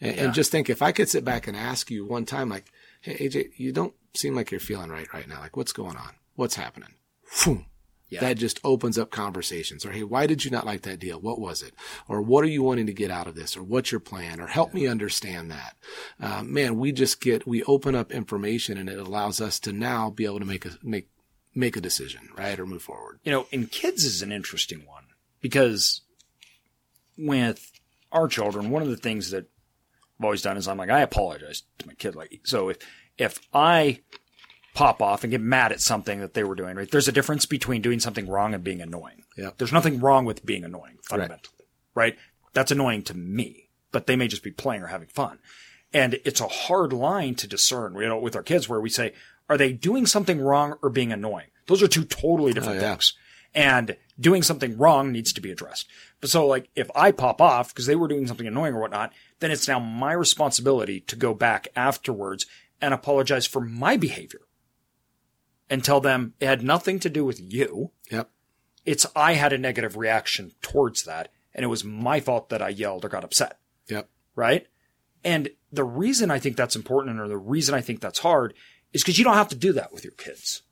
[0.00, 2.70] And, and just think if I could sit back and ask you one time, like,
[3.00, 5.40] hey, AJ, you don't seem like you're feeling right right now.
[5.40, 6.14] Like, what's going on?
[6.34, 6.94] What's happening?
[8.12, 8.20] Yeah.
[8.20, 9.86] That just opens up conversations.
[9.86, 11.18] Or, hey, why did you not like that deal?
[11.18, 11.72] What was it?
[12.08, 13.56] Or what are you wanting to get out of this?
[13.56, 14.38] Or what's your plan?
[14.38, 15.76] Or help me understand that.
[16.20, 20.10] Uh, man, we just get, we open up information and it allows us to now
[20.10, 21.08] be able to make a, make,
[21.54, 22.58] make a decision, right?
[22.58, 23.18] Or move forward.
[23.24, 25.04] you know, in kids is an interesting one
[25.40, 26.02] because
[27.16, 27.72] with
[28.10, 29.46] our children, one of the things that
[30.18, 32.14] I've always done is I'm like, I apologize to my kid.
[32.14, 32.78] Like, so if,
[33.18, 34.00] if I
[34.74, 36.90] pop off and get mad at something that they were doing, right?
[36.90, 39.24] There's a difference between doing something wrong and being annoying.
[39.36, 39.50] Yeah.
[39.58, 42.16] There's nothing wrong with being annoying fundamentally, right?
[42.54, 45.38] That's annoying to me, but they may just be playing or having fun.
[45.92, 49.12] And it's a hard line to discern, you know, with our kids where we say,
[49.52, 51.48] are they doing something wrong or being annoying?
[51.66, 52.90] Those are two totally oh, different Oh, yeah.
[52.92, 53.14] things.
[53.54, 55.86] And doing something wrong needs to be addressed.
[56.20, 59.12] But so like if I pop off because they were doing something annoying or whatnot,
[59.40, 62.46] then it's now my responsibility to go back afterwards
[62.80, 64.40] and apologize for my behavior
[65.68, 67.90] and tell them it had nothing to do with you.
[68.10, 68.30] Yep.
[68.84, 72.70] It's I had a negative reaction towards that and it was my fault that I
[72.70, 74.08] yelled or got upset Yep.
[74.34, 74.66] right?
[75.24, 78.54] And the reason I think that's important or the reason I think that's hard
[78.92, 80.62] is because you don't have to do that with your kids.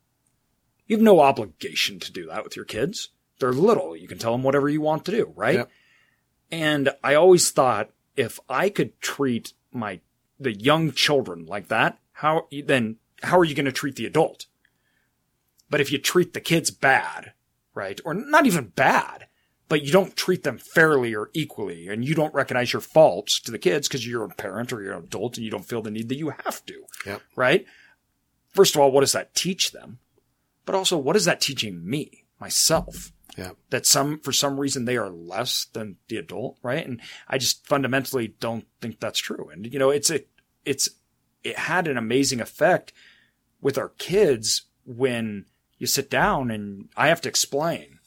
[0.87, 3.11] You have no obligation to do that with your kids.
[3.39, 3.97] They're little.
[3.97, 5.55] You can tell them whatever you want to do, right?
[5.57, 5.71] Yep.
[6.51, 10.01] And I always thought if I could treat my,
[10.39, 14.47] the young children like that, how, then how are you going to treat the adult?
[15.71, 17.33] But if you treat the kids bad,
[17.75, 18.01] right?
[18.05, 19.27] Or not even bad,
[19.69, 23.53] but you don't treat them fairly or equally and you don't recognize your faults to
[23.53, 25.93] the kids because you're a parent or you're an adult and you don't feel the
[25.93, 27.23] need that you have to, Yep.
[27.37, 27.65] right?
[28.53, 29.99] First of all, what does that teach them?
[30.65, 33.13] But also, what is that teaching me, myself?
[33.37, 33.57] Yep.
[33.71, 36.87] That some, for some reason, they are less than the adult, right?
[36.87, 39.49] And I just fundamentally don't think that's true.
[39.53, 40.21] And, you know, it's a,
[40.65, 40.89] it's,
[41.43, 42.93] it had an amazing effect
[43.61, 45.47] with our kids when
[45.79, 47.99] you sit down and I have to explain.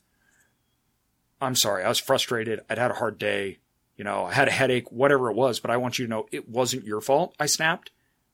[1.42, 2.62] I'm sorry, I was frustrated.
[2.70, 3.60] I'd had a hard day.
[3.98, 6.28] You know, I had a headache, whatever it was, but I want you to know
[6.32, 7.36] it wasn't your fault.
[7.40, 7.92] I snapped.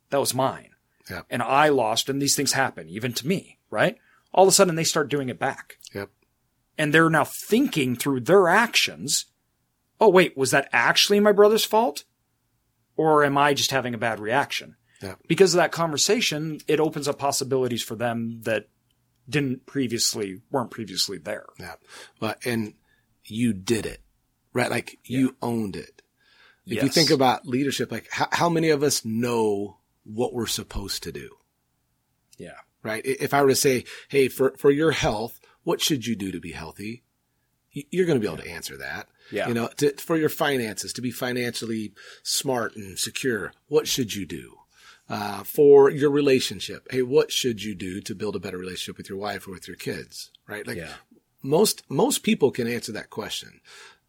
[0.10, 0.70] That was mine.
[1.10, 1.26] Yep.
[1.30, 3.98] And I lost, and these things happen, even to me, right?
[4.34, 5.78] All of a sudden, they start doing it back.
[5.94, 6.10] Yep.
[6.78, 9.26] And they're now thinking through their actions
[10.00, 12.04] oh, wait, was that actually my brother's fault?
[12.96, 14.76] Or am I just having a bad reaction?
[15.02, 15.16] Yeah.
[15.28, 18.68] Because of that conversation, it opens up possibilities for them that
[19.30, 21.46] didn't previously, weren't previously there.
[21.60, 21.76] Yeah.
[22.20, 22.74] But, and
[23.24, 24.02] you did it,
[24.54, 24.70] right?
[24.70, 26.02] Like you owned it.
[26.66, 29.79] If you think about leadership, like how, how many of us know
[30.14, 31.30] what we're supposed to do,
[32.38, 32.58] Yeah.
[32.84, 33.06] right?
[33.06, 36.40] If I were to say, Hey, for, for your health, what should you do to
[36.40, 37.04] be healthy?
[37.72, 39.08] You're going to be able to answer that.
[39.32, 39.48] Yeah.
[39.48, 41.94] You know, to, for your finances, to be financially
[42.24, 44.56] smart and secure, what should you do?
[45.08, 49.10] Uh, for your relationship, hey, what should you do to build a better relationship with
[49.10, 50.32] your wife or with your kids?
[50.48, 50.66] Right?
[50.68, 50.94] Like Yeah.
[51.44, 53.62] most most people can answer that question.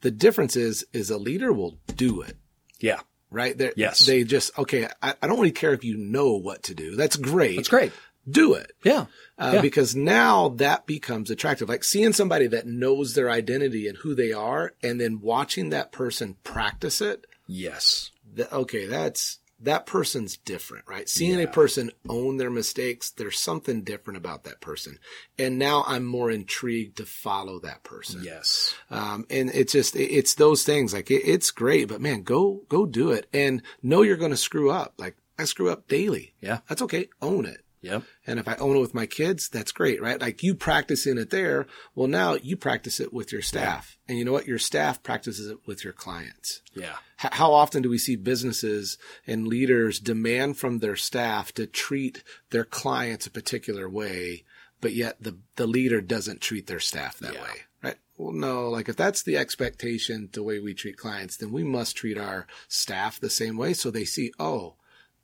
[0.02, 2.36] The difference is is a leader will do it.
[2.80, 3.00] Yeah.
[3.30, 3.56] Right?
[3.56, 4.04] They're, Yes.
[4.06, 4.88] They just okay.
[5.02, 6.96] I, I don't really care if you know what to do.
[6.96, 7.56] That's great.
[7.56, 7.92] That's great.
[8.28, 8.72] Do it.
[8.84, 9.06] Yeah.
[9.38, 9.60] Uh, Yeah.
[9.60, 11.68] Because now that becomes attractive.
[11.68, 15.90] Like seeing somebody that knows their identity and who they are, and then watching that
[15.90, 17.26] person practice it.
[17.46, 18.10] Yes.
[18.34, 21.08] That, okay, that's that person's different, right?
[21.08, 24.98] Seeing a person own their mistakes, there's something different about that person,
[25.38, 28.22] and now I'm more intrigued to follow that person.
[28.24, 28.74] Yes.
[28.90, 32.86] Um, and it's just, it's those things like it, it's great, but man, go, go
[32.86, 34.94] do it and know you're going to screw up.
[34.98, 36.34] Like I screw up daily.
[36.40, 36.58] Yeah.
[36.68, 37.08] That's okay.
[37.22, 37.64] Own it.
[37.82, 38.02] Yep.
[38.26, 40.20] And if I own it with my kids, that's great, right?
[40.20, 41.66] Like you practicing it there.
[41.94, 44.46] Well, now you practice it with your staff and you know what?
[44.46, 46.60] Your staff practices it with your clients.
[46.74, 46.96] Yeah.
[47.24, 52.22] H- how often do we see businesses and leaders demand from their staff to treat
[52.50, 54.44] their clients a particular way,
[54.82, 57.42] but yet the, the leader doesn't treat their staff that Yeah.
[57.42, 57.96] way, right?
[58.18, 61.96] Well, no, like if that's the expectation, the way we treat clients, then we must
[61.96, 63.72] treat our staff the same way.
[63.72, 64.74] So they see, oh,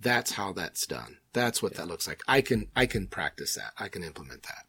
[0.00, 1.18] that's how that's done.
[1.32, 2.20] That's what that looks like.
[2.28, 3.72] I can, I can practice that.
[3.78, 4.64] I can implement that.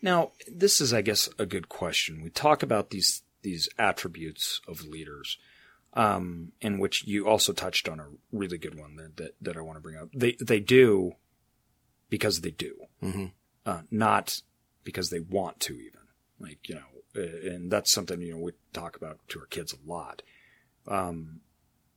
[0.00, 2.22] Now, this is, I guess, a good question.
[2.22, 5.38] We talk about these these attributes of leaders,
[5.94, 9.60] um, in which you also touched on a really good one that that, that I
[9.60, 10.08] want to bring up.
[10.14, 11.12] They they do
[12.08, 13.32] because they do, Mhm.
[13.66, 14.40] uh, not
[14.84, 15.74] because they want to.
[15.74, 16.00] Even
[16.38, 19.88] like you know, and that's something you know we talk about to our kids a
[19.90, 20.22] lot.
[20.86, 21.40] Um,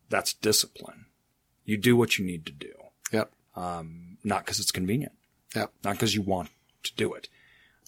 [0.09, 1.05] that's discipline.
[1.65, 2.73] You do what you need to do,
[3.11, 3.31] Yep.
[3.55, 5.13] um, not because it's convenient
[5.55, 5.71] Yep.
[5.83, 6.49] not because you want
[6.83, 7.27] to do it.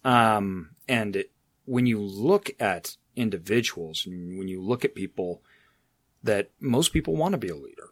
[0.03, 1.31] Um, and it,
[1.65, 5.41] when you look at individuals and when you look at people
[6.23, 7.89] that most people want to be a leader,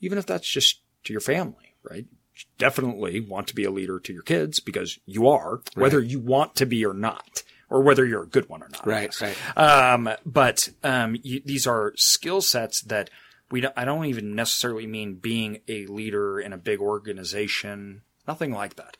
[0.00, 2.06] even if that's just to your family, right?
[2.34, 6.18] You definitely want to be a leader to your kids because you are, whether you
[6.18, 8.86] want to be or not, or whether you're a good one or not.
[8.86, 9.14] Right.
[9.20, 9.36] Right.
[9.56, 13.10] Um, but um, you, these are skill sets that
[13.50, 18.52] we don't, I don't even necessarily mean being a leader in a big organization, nothing
[18.52, 18.96] like that.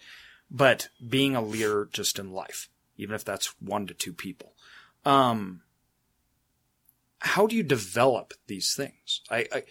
[0.51, 4.53] But being a leader just in life, even if that's one to two people.
[5.05, 5.63] Um,
[7.21, 9.21] how do you develop these things?
[9.31, 9.63] I, I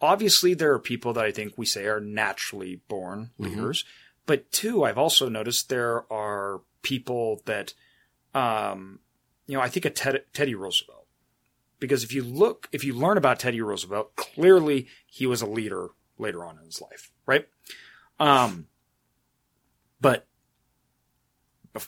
[0.00, 3.84] obviously there are people that I think we say are naturally born leaders,
[4.26, 7.74] but two, I've also noticed there are people that,
[8.34, 9.00] um,
[9.46, 10.99] you know, I think of Ted, Teddy Roosevelt.
[11.80, 15.88] Because if you look, if you learn about Teddy Roosevelt, clearly he was a leader
[16.18, 17.48] later on in his life, right?
[18.20, 18.66] Um,
[20.00, 20.26] but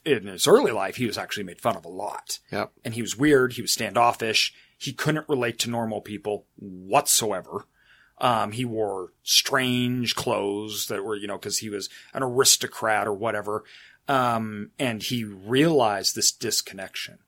[0.05, 2.73] in his early life, he was actually made fun of a lot Yep.
[2.85, 3.53] and he was weird.
[3.55, 4.55] He was standoffish.
[4.79, 7.67] He couldn't relate to normal people whatsoever.
[8.19, 13.13] Um, he wore strange clothes that were, you know, cause he was an aristocrat or
[13.13, 13.65] whatever.
[14.09, 17.19] Um, and he realized this disconnection.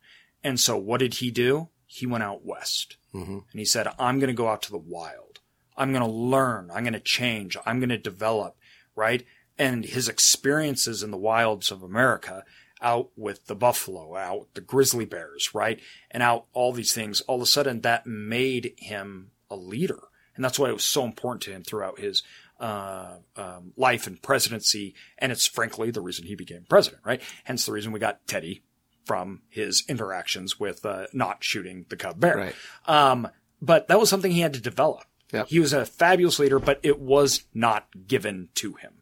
[0.42, 1.68] And so what did he do?
[1.94, 4.78] He went out west hmm and he said, I'm going to go out to the
[4.78, 5.40] wild.
[5.76, 6.70] I'm going to learn.
[6.72, 7.56] I'm going to change.
[7.64, 8.56] I'm going to develop,
[8.94, 9.24] right?
[9.58, 12.44] And his experiences in the wilds of America
[12.80, 15.80] out with the buffalo, out with the grizzly bears, right?
[16.10, 20.00] And out all these things, all of a sudden that made him a leader.
[20.36, 22.22] And that's why it was so important to him throughout his
[22.60, 24.94] uh, um, life and presidency.
[25.18, 27.22] And it's frankly the reason he became president, right?
[27.44, 28.62] Hence the reason we got Teddy
[29.04, 32.36] from his interactions with uh, not shooting the cub bear.
[32.36, 32.54] Right.
[32.86, 33.28] Um,
[33.60, 35.04] but that was something he had to develop.
[35.32, 35.48] Yep.
[35.48, 38.94] He was a fabulous leader, but it was not given to him.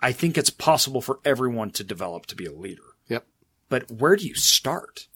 [0.00, 2.82] I think it's possible for everyone to develop to be a leader.
[3.08, 3.26] Yep.
[3.68, 5.08] But where do you start?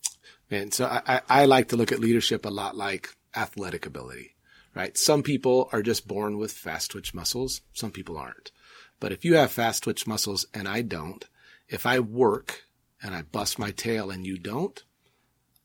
[0.51, 4.37] And so I, I, I like to look at leadership a lot like athletic ability,
[4.75, 4.97] right?
[4.99, 7.63] Some people are just born with fast twitch muscles.
[7.73, 8.53] Some people aren't.
[9.01, 11.25] But if you have fast twitch muscles and I don't,
[11.69, 12.65] if I work
[13.03, 14.83] and I bust my tail and you don't,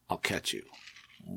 [0.10, 0.64] I'll catch you.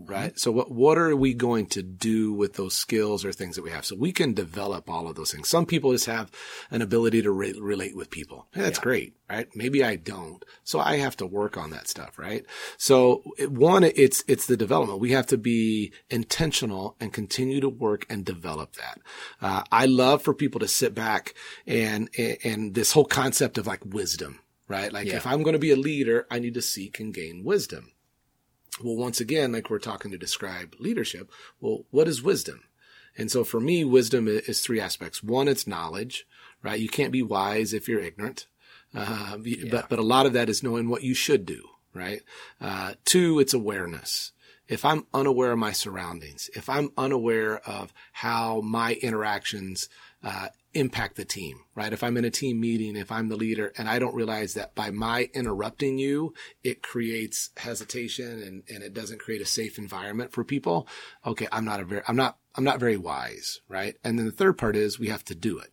[0.07, 0.39] right?
[0.39, 3.71] So what, what are we going to do with those skills or things that we
[3.71, 3.85] have?
[3.85, 5.49] So we can develop all of those things.
[5.49, 6.31] Some people just have
[6.71, 8.47] an ability to re- relate with people.
[8.53, 8.83] Hey, that's yeah.
[8.85, 9.49] great, right?
[9.55, 10.45] Maybe I don't.
[10.65, 12.45] So I have to work on that stuff, right?
[12.77, 15.01] So one, it's, it's the development.
[15.01, 19.01] We have to be intentional and continue to work and develop that.
[19.41, 21.35] Uh, I love for people to sit back
[21.67, 22.09] and,
[22.45, 24.93] and this whole concept of like wisdom, right?
[24.93, 25.17] Like yeah.
[25.17, 27.91] if I'm going to be a leader, I need to seek and gain wisdom.
[28.83, 31.31] Well, once again, like we're talking to describe leadership,
[31.61, 32.63] well, what is wisdom?
[33.19, 35.25] And so for me, wisdom is three aspects.
[35.25, 36.25] One, it's knowledge,
[36.63, 36.79] right?
[36.79, 38.47] You can't be wise if you're ignorant.
[38.95, 39.69] Uh, yeah.
[39.71, 42.23] but, but a lot of that is knowing what you should do, right?
[42.61, 44.31] Uh, two, it's awareness.
[44.69, 49.89] If I'm unaware of my surroundings, if I'm unaware of how my interactions,
[50.23, 51.93] uh, impact the team, right?
[51.93, 54.75] If I'm in a team meeting, if I'm the leader and I don't realize that
[54.75, 60.33] by my interrupting you, it creates hesitation and, and it doesn't create a safe environment
[60.33, 60.87] for people.
[61.27, 61.49] Okay.
[61.51, 63.97] I'm not a very, I'm not, I'm not very wise, right?
[64.05, 65.73] And then the third part is we have to do it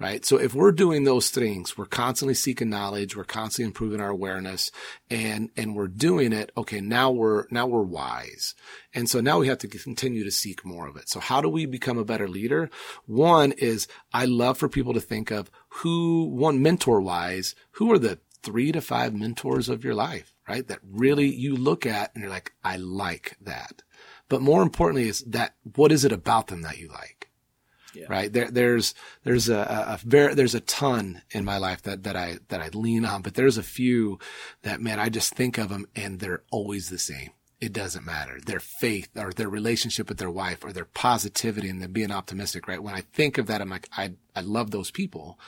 [0.00, 0.24] right?
[0.24, 4.70] So if we're doing those things, we're constantly seeking knowledge, we're constantly improving our awareness
[5.10, 6.50] and, and we're doing it.
[6.56, 6.80] Okay.
[6.80, 8.54] Now we're, now we're wise.
[8.94, 11.10] And so now we have to continue to seek more of it.
[11.10, 12.70] So how do we become a better leader?
[13.04, 17.98] One is I love for people to think of who, one mentor wise, who are
[17.98, 20.66] the three to five mentors of your life, right?
[20.66, 23.82] That really you look at and you're like, I like that.
[24.30, 27.29] But more importantly is that what is it about them that you like?
[27.94, 28.06] Yeah.
[28.08, 28.32] Right.
[28.32, 32.38] There, there's, there's a, a, very, there's a ton in my life that, that I,
[32.48, 34.18] that I lean on, but there's a few
[34.62, 37.30] that, man, I just think of them and they're always the same.
[37.60, 38.38] It doesn't matter.
[38.44, 42.68] Their faith or their relationship with their wife or their positivity and them being optimistic,
[42.68, 42.82] right?
[42.82, 45.38] When I think of that, I'm like, I, I love those people.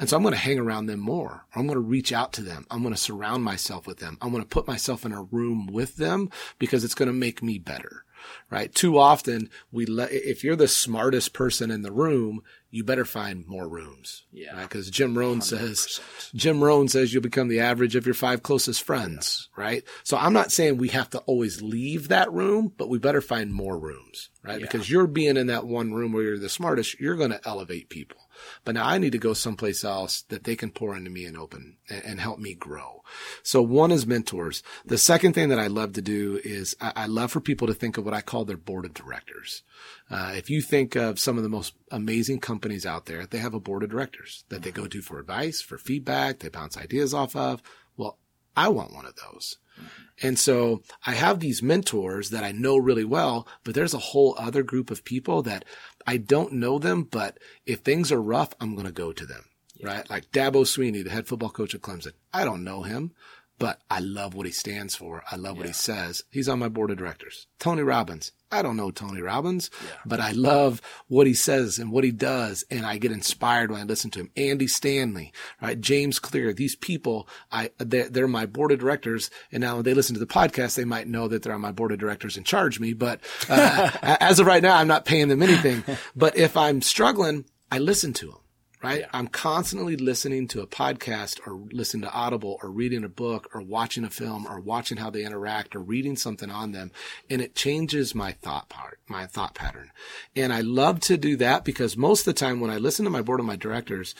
[0.00, 1.44] And so I'm going to hang around them more.
[1.54, 2.66] I'm going to reach out to them.
[2.70, 4.16] I'm going to surround myself with them.
[4.22, 7.42] I'm going to put myself in a room with them because it's going to make
[7.42, 8.04] me better
[8.50, 8.74] right?
[8.74, 13.46] Too often we let, if you're the smartest person in the room, you better find
[13.46, 14.24] more rooms.
[14.32, 14.56] Yeah.
[14.56, 14.70] Right?
[14.70, 15.42] Cause Jim Rohn 100%.
[15.42, 16.00] says,
[16.34, 19.64] Jim Rohn says you'll become the average of your five closest friends, yeah.
[19.64, 19.84] right?
[20.04, 23.52] So I'm not saying we have to always leave that room, but we better find
[23.52, 24.60] more rooms, right?
[24.60, 24.66] Yeah.
[24.66, 27.88] Because you're being in that one room where you're the smartest, you're going to elevate
[27.88, 28.18] people.
[28.64, 31.36] But now I need to go someplace else that they can pour into me and
[31.36, 33.02] open and, and help me grow.
[33.42, 34.62] So one is mentors.
[34.84, 37.74] The second thing that I love to do is I, I love for people to
[37.74, 39.62] think of what I call their board of directors.
[40.10, 43.54] Uh, if you think of some of the most amazing companies out there, they have
[43.54, 47.14] a board of directors that they go to for advice, for feedback, they bounce ideas
[47.14, 47.62] off of.
[47.96, 48.18] Well,
[48.56, 49.56] I want one of those.
[50.22, 54.34] And so I have these mentors that I know really well, but there's a whole
[54.38, 55.64] other group of people that
[56.06, 59.44] I don't know them, but if things are rough, I'm going to go to them,
[59.76, 59.86] yeah.
[59.86, 60.10] right?
[60.10, 62.12] Like Dabo Swinney, the head football coach at Clemson.
[62.32, 63.12] I don't know him,
[63.60, 65.22] but I love what he stands for.
[65.30, 65.58] I love yeah.
[65.58, 66.24] what he says.
[66.30, 67.46] He's on my board of directors.
[67.58, 68.32] Tony Robbins.
[68.50, 69.90] I don't know Tony Robbins, yeah.
[70.06, 72.64] but I love what he says and what he does.
[72.70, 74.30] And I get inspired when I listen to him.
[74.34, 75.78] Andy Stanley, right?
[75.78, 76.54] James Clear.
[76.54, 79.30] These people, I, they're, they're my board of directors.
[79.52, 81.70] And now when they listen to the podcast, they might know that they're on my
[81.70, 82.94] board of directors and charge me.
[82.94, 83.20] But,
[83.50, 85.84] uh, as of right now, I'm not paying them anything.
[86.16, 88.39] But if I'm struggling, I listen to them
[88.82, 89.00] right?
[89.00, 89.08] Yeah.
[89.12, 93.60] I'm constantly listening to a podcast or listening to Audible or reading a book or
[93.60, 96.90] watching a film or watching how they interact or reading something on them.
[97.28, 99.90] And it changes my thought part, my thought pattern.
[100.34, 103.10] And I love to do that because most of the time when I listen to
[103.10, 104.14] my board of my directors,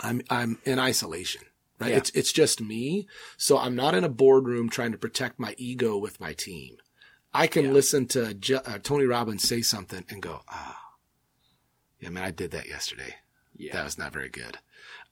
[0.00, 1.42] I'm, I'm in isolation.
[1.78, 1.90] Right.
[1.90, 1.98] Yeah.
[1.98, 3.06] It's, it's just me.
[3.36, 6.76] So I'm not in a boardroom trying to protect my ego with my team.
[7.34, 7.72] I can yeah.
[7.72, 8.30] listen to
[8.64, 10.96] uh, Tony Robbins say something and go, ah, oh,
[12.00, 13.16] yeah, man, I did that yesterday
[13.56, 13.72] yeah.
[13.72, 14.58] That was not very good.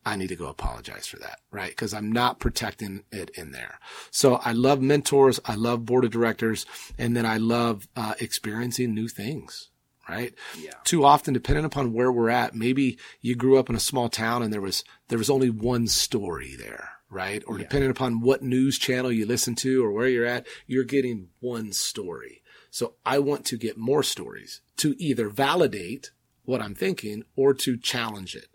[0.07, 1.71] I need to go apologize for that, right?
[1.71, 3.79] Because I'm not protecting it in there.
[4.11, 5.41] So I love mentors.
[5.47, 6.67] I love board of directors.
[6.99, 9.71] And then I love uh, experiencing new things,
[10.09, 10.35] right?
[10.59, 10.75] Yeah.
[10.85, 14.43] Too often, depending upon where we're at, maybe you grew up in a small town
[14.43, 17.43] and there was, there was only one story there, right?
[17.47, 17.63] Or yeah.
[17.63, 21.73] depending upon what news channel you listen to or where you're at, you're getting one
[21.73, 22.43] story.
[22.71, 26.11] So I want to get more stories to either validate
[26.45, 28.49] what I'm thinking or to challenge it.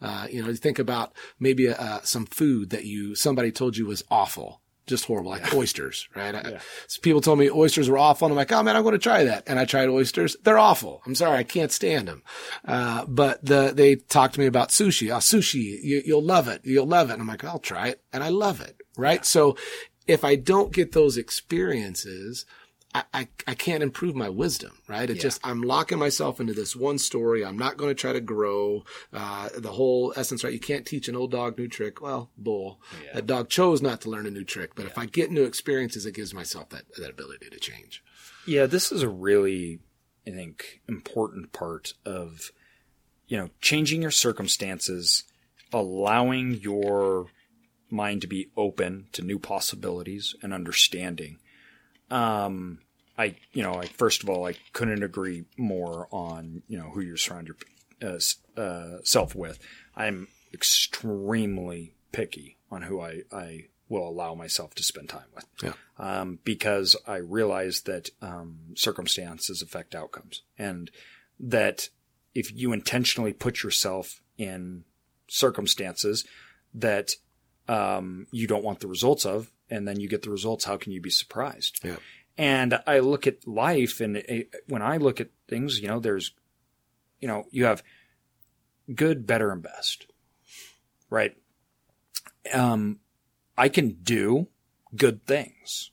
[0.00, 4.02] Uh, you know, think about maybe uh, some food that you, somebody told you was
[4.10, 5.58] awful, just horrible, like yeah.
[5.58, 6.34] oysters, right?
[6.34, 6.58] Yeah.
[6.88, 8.98] so people told me oysters were awful and I'm like, oh man, I'm going to
[8.98, 9.44] try that.
[9.46, 10.36] And I tried oysters.
[10.42, 11.02] They're awful.
[11.06, 11.38] I'm sorry.
[11.38, 12.22] I can't stand them.
[12.64, 15.10] Uh, but the, they talked to me about sushi.
[15.14, 16.62] Oh, sushi, you, will love it.
[16.64, 17.14] You'll love it.
[17.14, 18.02] And I'm like, I'll try it.
[18.12, 18.76] And I love it.
[18.96, 19.20] Right.
[19.20, 19.22] Yeah.
[19.22, 19.56] So
[20.08, 22.44] if I don't get those experiences,
[22.94, 25.08] I, I, I can't improve my wisdom, right?
[25.08, 25.22] It Yeah.
[25.22, 27.44] just, I'm locking myself into this one story.
[27.44, 28.84] I'm not going to try to grow.
[29.12, 30.52] Uh, the whole essence, right?
[30.52, 32.02] You can't teach an old dog new trick.
[32.02, 32.80] Well, bull.
[33.04, 33.14] Yeah.
[33.14, 34.74] That dog chose not to learn a new trick.
[34.74, 38.02] But if I get new experiences, it gives myself that, that ability to change.
[38.46, 39.78] Yeah, this is a really,
[40.26, 42.50] I think, important part of,
[43.26, 45.24] you know, changing your circumstances,
[45.72, 47.28] allowing your
[47.88, 51.38] mind to be open to new possibilities and understanding.
[52.12, 52.78] Um,
[53.18, 57.00] I, you know, I first of all, I couldn't agree more on, you know, who
[57.00, 57.56] you surround your
[58.02, 59.58] uh, uh, self with.
[59.96, 65.72] I'm extremely picky on who I, I will allow myself to spend time with Yeah.
[65.98, 70.90] um, because I realize that um, circumstances affect outcomes, and
[71.38, 71.88] that
[72.34, 74.84] if you intentionally put yourself in
[75.28, 76.24] circumstances
[76.74, 77.12] that
[77.68, 80.92] um, you don't want the results of, and then you get the results, how can
[80.92, 81.80] you be surprised?
[81.82, 81.96] Yeah.
[82.36, 86.32] And I look at life, and it, when I look at things, you know, there's,
[87.20, 87.82] you know, you have
[88.94, 90.06] good, better, and best,
[91.10, 91.36] right?
[92.52, 93.00] Um,
[93.56, 94.48] I can do
[94.94, 95.90] good things.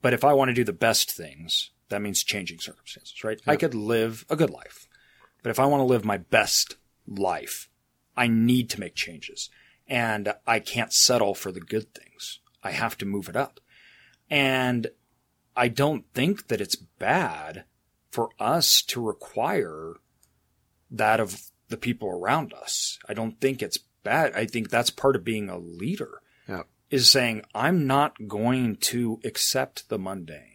[0.00, 3.40] But if I want to do the best things, that means changing circumstances, right?
[3.46, 4.88] I could live a good life.
[5.42, 7.68] But if I want to live my best life,
[8.16, 9.50] I need to make changes.
[9.86, 12.40] And I can't settle for the good things.
[12.62, 13.60] I have to move it up.
[14.30, 14.88] And
[15.56, 17.64] I don't think that it's bad
[18.10, 19.94] for us to require
[20.90, 22.98] that of the people around us.
[23.08, 24.32] I don't think it's bad.
[24.34, 26.62] I think that's part of being a leader Yeah.
[26.90, 30.48] is saying, I'm not going to accept the mundane.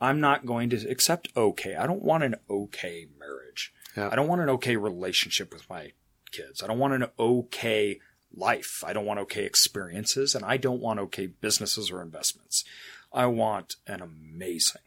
[0.00, 1.76] I'm not going to accept okay.
[1.76, 3.72] I don't want an okay marriage.
[3.96, 4.08] Yeah.
[4.10, 5.92] I don't want an okay relationship with my
[6.32, 6.62] kids.
[6.62, 8.00] I don't want an okay
[8.34, 8.82] life.
[8.86, 12.64] I don't want okay experiences and I don't want okay businesses or investments.
[13.12, 14.82] I want an amazing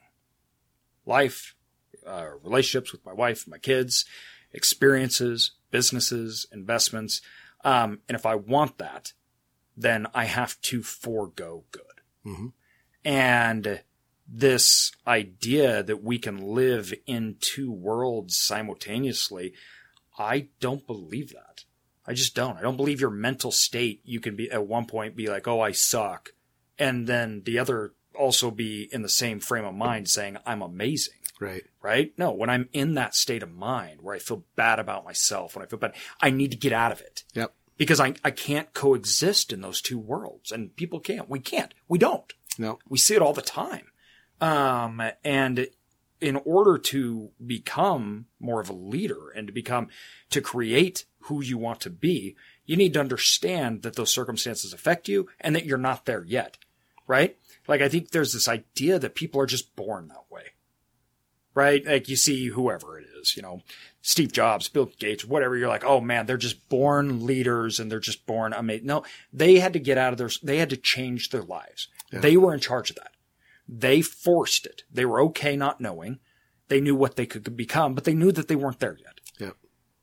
[1.05, 1.55] life,
[2.05, 4.05] uh, relationships with my wife, my kids,
[4.51, 7.21] experiences, businesses, investments.
[7.63, 9.13] Um, and if I want that,
[9.77, 12.01] then I have to forego good.
[12.25, 12.53] Mhm.
[13.03, 13.81] And
[14.27, 19.53] this idea that we can live in two worlds simultaneously,
[20.17, 21.64] I don't believe that.
[22.07, 22.57] I just don't.
[22.57, 25.59] I don't believe your mental state, you can be at one point be like, oh,
[25.61, 26.33] I suck.
[26.77, 31.15] And then the other also be in the same frame of mind saying, I'm amazing
[31.39, 31.63] Right.
[31.81, 32.13] right?
[32.17, 35.65] No, when I'm in that state of mind where I feel bad about myself, when
[35.65, 37.53] I feel bad, I need to get out of it Yep.
[37.77, 41.29] because I, I can't coexist in those two worlds and people can't.
[41.29, 41.73] We can't.
[41.89, 42.31] We don't.
[42.57, 42.79] No.
[42.87, 43.87] We see it all the time.
[44.39, 45.67] Um, and
[46.21, 49.89] in order to become more of a leader and to become,
[50.29, 55.07] to create who you want to be, you need to understand that those circumstances affect
[55.07, 56.57] you and that you're not there yet.
[57.07, 57.37] Right?
[57.67, 60.43] Like I think there's this idea that people are just born that way.
[61.53, 61.85] Right?
[61.85, 63.61] Like you see whoever it is, you know,
[64.01, 65.55] Steve Jobs, Bill Gates, whatever.
[65.55, 68.87] You're like, oh man, they're just born leaders and they're just born amazing.
[68.87, 71.87] No, they had to get out of their, they had to change their lives.
[72.11, 73.11] They were in charge of that.
[73.67, 74.83] They forced it.
[74.91, 76.19] They were okay not knowing.
[76.67, 79.19] They knew what they could become, but they knew that they weren't there yet.
[79.39, 79.57] Yep.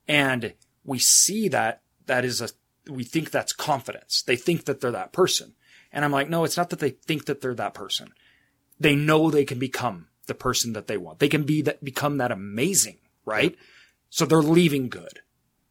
[0.07, 0.53] And
[0.83, 2.49] we see that that is a,
[2.89, 4.21] we think that's confidence.
[4.21, 5.55] They think that they're that person.
[5.91, 8.13] And I'm like, no, it's not that they think that they're that person.
[8.79, 11.19] They know they can become the person that they want.
[11.19, 13.55] They can be that, become that amazing, right?
[14.09, 15.19] So they're leaving good.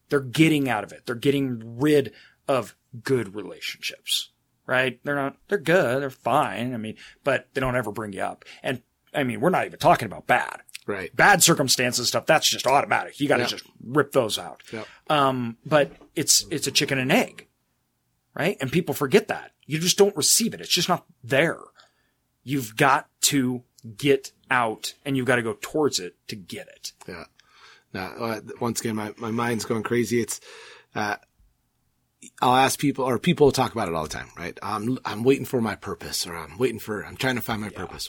[0.09, 1.07] They're getting out of it.
[1.07, 2.13] They're getting rid
[2.47, 4.31] of good relationships,
[4.67, 5.01] right?
[5.05, 6.03] They're not, they're good.
[6.03, 6.75] They're fine.
[6.75, 8.45] I mean, but they don't ever bring you up.
[8.63, 8.83] And
[9.15, 11.15] I mean, we're not even talking about bad Right.
[11.15, 13.49] bad circumstances stuff that's just automatic you got to Yeah.
[13.49, 14.87] just rip those out Yep.
[15.09, 17.47] um but it's it's a chicken and egg
[18.35, 21.59] right and people forget that you just don't receive it it's just not there
[22.43, 23.63] you've got to
[23.97, 27.25] get out and you've got to go towards it to get it Yeah.
[27.95, 30.21] Now, uh, once again, my, my mind's going crazy.
[30.23, 30.41] It's,
[30.95, 31.17] uh,
[32.41, 34.59] I'll ask people or people talk about it all the time, right?
[34.63, 37.69] I'm, I'm waiting for my purpose or I'm waiting for, I'm trying to find my
[37.69, 38.09] purpose.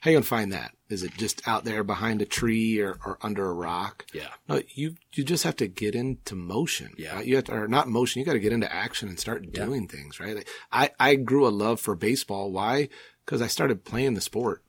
[0.00, 0.72] How you to find that?
[0.88, 4.06] Is it just out there behind a tree or, or under a rock?
[4.14, 4.28] Yeah.
[4.48, 6.94] No, you, you just have to get into motion.
[6.96, 7.16] Yeah.
[7.16, 7.26] right?
[7.26, 8.18] You have to, or not motion.
[8.20, 10.34] You got to get into action and start doing things, right?
[10.36, 12.50] Like, I, I grew a love for baseball.
[12.50, 12.88] Why?
[13.26, 14.62] Cause I started playing the sport.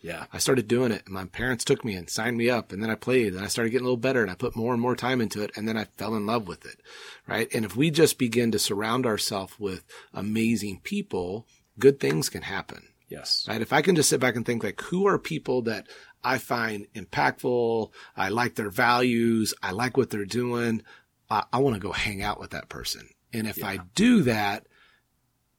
[0.00, 1.02] yeah I started doing it.
[1.04, 3.48] and My parents took me and signed me up, and then I played, and I
[3.48, 5.66] started getting a little better, and I put more and more time into it, and
[5.68, 6.80] then I fell in love with it,
[7.26, 7.48] right?
[7.52, 9.84] And if we just begin to surround ourselves with
[10.14, 11.46] amazing people,
[11.78, 13.60] good things can happen, yes right?
[13.60, 15.86] If I can just sit back and think, like, who are people that
[16.24, 17.90] I find impactful?
[18.16, 19.54] I like their values.
[19.62, 20.82] I like what they're doing.
[21.30, 23.08] I, I want to go hang out with that person.
[23.32, 24.66] And if I do that,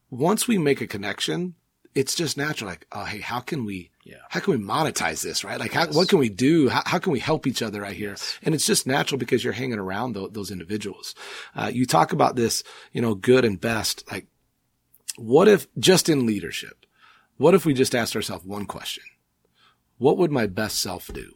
[0.09, 1.55] once we make a connection,
[1.93, 2.69] it's just natural.
[2.69, 4.17] Like, oh, hey, how can we Yeah.
[4.29, 5.59] How can we monetize this, right?
[5.59, 6.69] Like, how, what can we do?
[6.69, 8.15] How, how, can we help each other right here?
[8.41, 11.13] And it's just natural because you're hanging around th- those individuals.
[11.55, 14.09] Uh, you talk about this, you know, good and best.
[14.11, 14.27] Like,
[15.17, 16.85] what if just in leadership,
[17.37, 19.03] what if we just asked ourselves one question?
[19.97, 21.33] What would my best self do?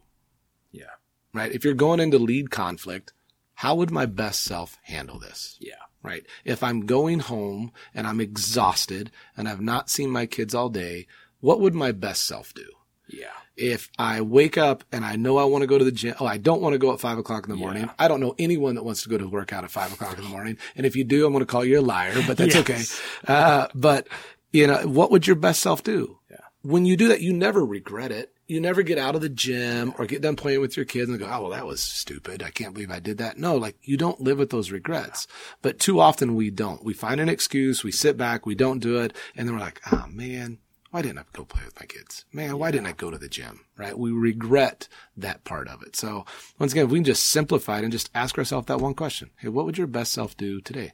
[0.72, 0.86] Yeah.
[1.34, 1.52] Right?
[1.52, 3.14] If you're going into lead conflict,
[3.56, 5.58] how would my best self handle this?
[5.60, 5.74] Yeah.
[6.04, 6.26] Right?
[6.46, 11.08] If I'm going home and I'm exhausted and I've not seen my kids all day,
[11.40, 12.66] what would my best self do?
[13.08, 13.28] Yeah.
[13.58, 16.26] If I wake up and I know I want to go to the gym, oh,
[16.26, 17.84] I don't want to go at five o'clock in the morning.
[17.84, 17.94] Yeah.
[18.00, 20.24] I don't know anyone that wants to go to work out at five o'clock in
[20.24, 20.58] the morning.
[20.76, 22.62] And if you do, I'm going to call you a liar, but that's Yes.
[22.62, 23.32] okay.
[23.32, 24.08] Uh, but
[24.52, 26.20] you know, what would your best self do?
[26.30, 26.38] Yeah.
[26.64, 28.34] When you do that, you never regret it.
[28.48, 31.18] You never get out of the gym or get done playing with your kids and
[31.18, 32.44] go, Oh, well, that was stupid.
[32.44, 33.38] I can't believe I did that.
[33.38, 35.26] No, like you don't live with those regrets,
[35.62, 36.84] but too often we don't.
[36.84, 37.84] We find an excuse.
[37.84, 38.46] We sit back.
[38.46, 39.16] We don't do it.
[39.36, 40.60] And then we're like, Oh man,
[40.92, 42.26] why didn't I go play with my kids?
[42.34, 43.62] Man, why didn't I go to the gym?
[43.78, 43.98] Right?
[43.98, 45.96] We regret that part of it.
[45.96, 46.26] So
[46.60, 49.32] once again, if we can just simplify it and just ask ourselves that one question.
[49.38, 50.92] Hey, what would your best self do today?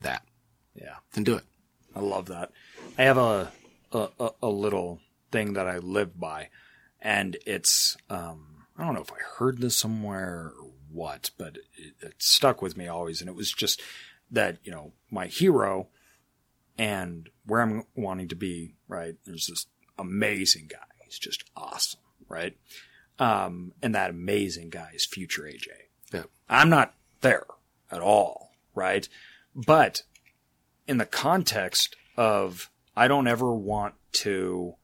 [0.00, 0.24] That.
[0.74, 0.96] Yeah.
[1.12, 1.44] Then do it.
[1.94, 2.50] I love that.
[2.98, 3.50] I have a,
[3.92, 4.08] a,
[4.42, 6.48] a- little thing that I live by
[7.00, 11.94] and it's, um, I don't know if I heard this somewhere or what, but it,
[12.00, 13.20] it stuck with me always.
[13.20, 13.80] And it was just
[14.30, 15.88] that, you know, my hero
[16.78, 19.14] and where I'm wanting to be, right?
[19.24, 19.66] There's this
[19.98, 20.78] amazing guy.
[21.04, 22.56] He's just awesome, right?
[23.18, 25.66] Um, and that amazing guy is future AJ.
[26.12, 26.24] Yeah.
[26.48, 27.46] I'm not there
[27.90, 29.08] at all, right?
[29.54, 30.02] But
[30.86, 34.74] in the context of I don't ever want to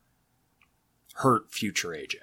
[1.14, 2.16] hurt future AJ,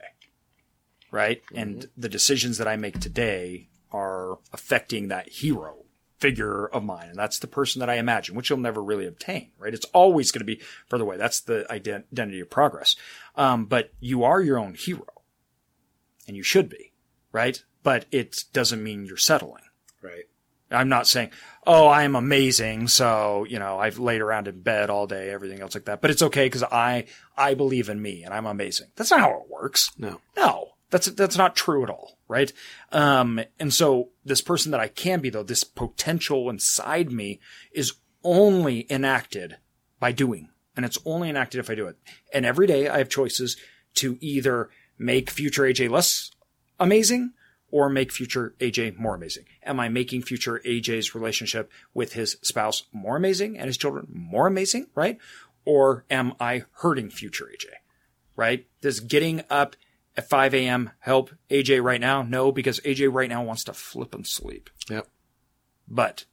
[1.11, 1.41] right?
[1.53, 5.85] And the decisions that I make today are affecting that hero
[6.17, 7.09] figure of mine.
[7.09, 9.73] And that's the person that I imagine, which you'll never really obtain, right?
[9.73, 11.17] It's always going to be further away.
[11.17, 12.95] That's the ident- identity of progress.
[13.35, 15.05] Um, but you are your own hero
[16.27, 16.93] and you should be,
[17.31, 17.63] right?
[17.83, 19.63] But it doesn't mean you're settling.
[20.01, 20.25] Right.
[20.71, 21.29] I'm not saying,
[21.67, 22.87] oh, I'm amazing.
[22.87, 26.01] So, you know, I've laid around in bed all day, everything else like that.
[26.01, 27.05] But it's okay because I,
[27.37, 28.87] I believe in me and I'm amazing.
[28.95, 29.91] That's not how it works.
[29.97, 30.21] No.
[30.35, 32.17] No, that's, that's not true at all.
[32.27, 32.51] Right.
[32.91, 37.39] Um, and so this person that I can be though, this potential inside me
[37.71, 37.93] is
[38.23, 39.57] only enacted
[39.99, 40.49] by doing.
[40.75, 41.97] And it's only enacted if I do it.
[42.33, 43.55] And every day I have choices
[43.95, 46.31] to either make future AJ less
[46.79, 47.33] amazing
[47.71, 49.45] or make future AJ more amazing?
[49.63, 54.47] Am I making future AJ's relationship with his spouse more amazing and his children more
[54.47, 55.17] amazing, right?
[55.65, 57.65] Or am I hurting future AJ,
[58.35, 58.67] right?
[58.81, 59.75] Does getting up
[60.15, 60.91] at 5 a.m.
[60.99, 62.21] help AJ right now?
[62.21, 64.69] No, because AJ right now wants to flip and sleep.
[64.89, 65.07] Yep.
[65.87, 66.25] But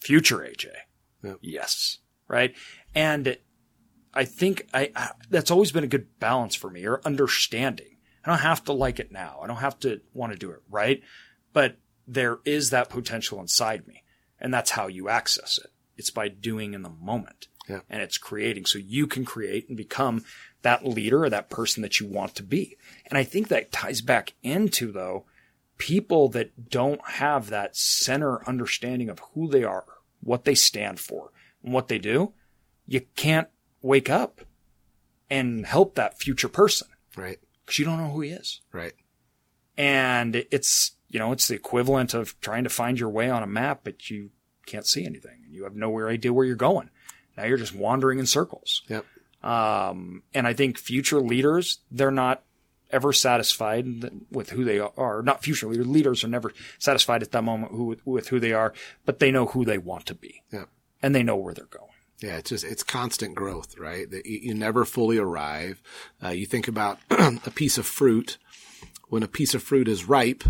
[0.00, 0.66] future AJ,
[1.22, 1.38] Yep.
[1.40, 1.98] yes,
[2.28, 2.54] right?
[2.94, 3.36] And
[4.14, 7.91] I think I, I that's always been a good balance for me or understanding.
[8.24, 9.40] I don't have to like it now.
[9.42, 11.02] I don't have to want to do it right,
[11.52, 14.02] but there is that potential inside me,
[14.40, 15.70] and that's how you access it.
[15.96, 17.80] It's by doing in the moment, Yeah.
[17.90, 20.24] and it's creating so you can create and become
[20.62, 22.76] that leader or that person that you want to be.
[23.06, 25.26] And I think that ties back into though
[25.78, 29.84] people that don't have that center understanding of who they are,
[30.20, 31.32] what they stand for,
[31.64, 32.32] and what they do.
[32.86, 33.48] You can't
[33.80, 34.42] wake up
[35.28, 37.38] and help that future person Right.
[37.72, 38.60] Because you don't know who he is.
[38.70, 38.92] Right.
[39.78, 43.46] And it's, you know, it's the equivalent of trying to find your way on a
[43.46, 44.30] map, but you
[44.66, 45.40] can't see anything.
[45.44, 46.90] And you have no idea where you're going.
[47.36, 48.82] Now you're just wandering in circles.
[48.88, 49.06] Yep.
[49.42, 52.42] Um, and I think future leaders, they're not
[52.90, 55.22] ever satisfied with who they are.
[55.22, 55.86] Not future leaders.
[55.86, 58.74] Leaders are never satisfied at that moment who, with who they are,
[59.06, 60.68] but they know who they want to be Yep.
[61.02, 61.88] and they know where they're going.
[62.22, 64.10] Yeah, it's just it's constant growth, right?
[64.10, 65.82] That you, you never fully arrive.
[66.22, 68.38] Uh, you think about a piece of fruit.
[69.08, 70.44] When a piece of fruit is ripe,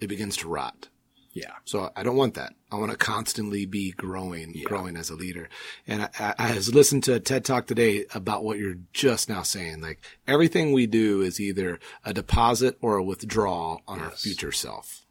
[0.00, 0.88] it begins to rot.
[1.32, 1.52] Yeah.
[1.64, 2.54] So I don't want that.
[2.72, 5.48] I want to constantly be growing, growing as a leader.
[5.86, 9.28] And I, I, I was listening to a TED talk today about what you're just
[9.28, 9.80] now saying.
[9.80, 15.06] Like everything we do is either a deposit or a withdrawal on our future self.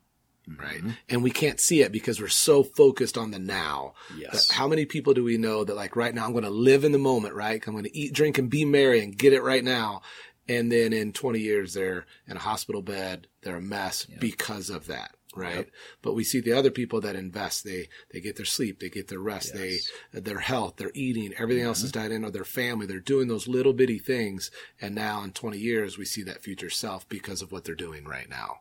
[0.48, 0.78] Right.
[0.78, 0.92] Mm-hmm.
[1.10, 3.94] And we can't see it because we're so focused on the now.
[4.18, 4.48] Yes.
[4.48, 6.84] But How many people do we know that like right now I'm going to live
[6.86, 7.62] in the moment, right?
[7.68, 10.02] I'm going to eat, drink and be merry and get it right now.
[10.48, 13.28] And then in 20 years, they're in a hospital bed.
[13.42, 15.17] They're a mess because of that.
[15.38, 15.70] Right.
[16.02, 17.64] But we see the other people that invest.
[17.64, 18.80] They, they get their sleep.
[18.80, 19.54] They get their rest.
[19.54, 19.80] They,
[20.12, 22.86] their health, their eating, everything else is died in or their family.
[22.86, 24.52] They're doing those little bitty things.
[24.82, 28.06] And now in 20 years, we see that future self because of what they're doing
[28.06, 28.58] right now.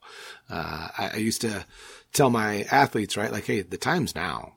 [0.50, 1.64] Uh, I, I used to
[2.12, 3.32] tell my athletes, right?
[3.32, 4.54] Like, Hey, the time's now.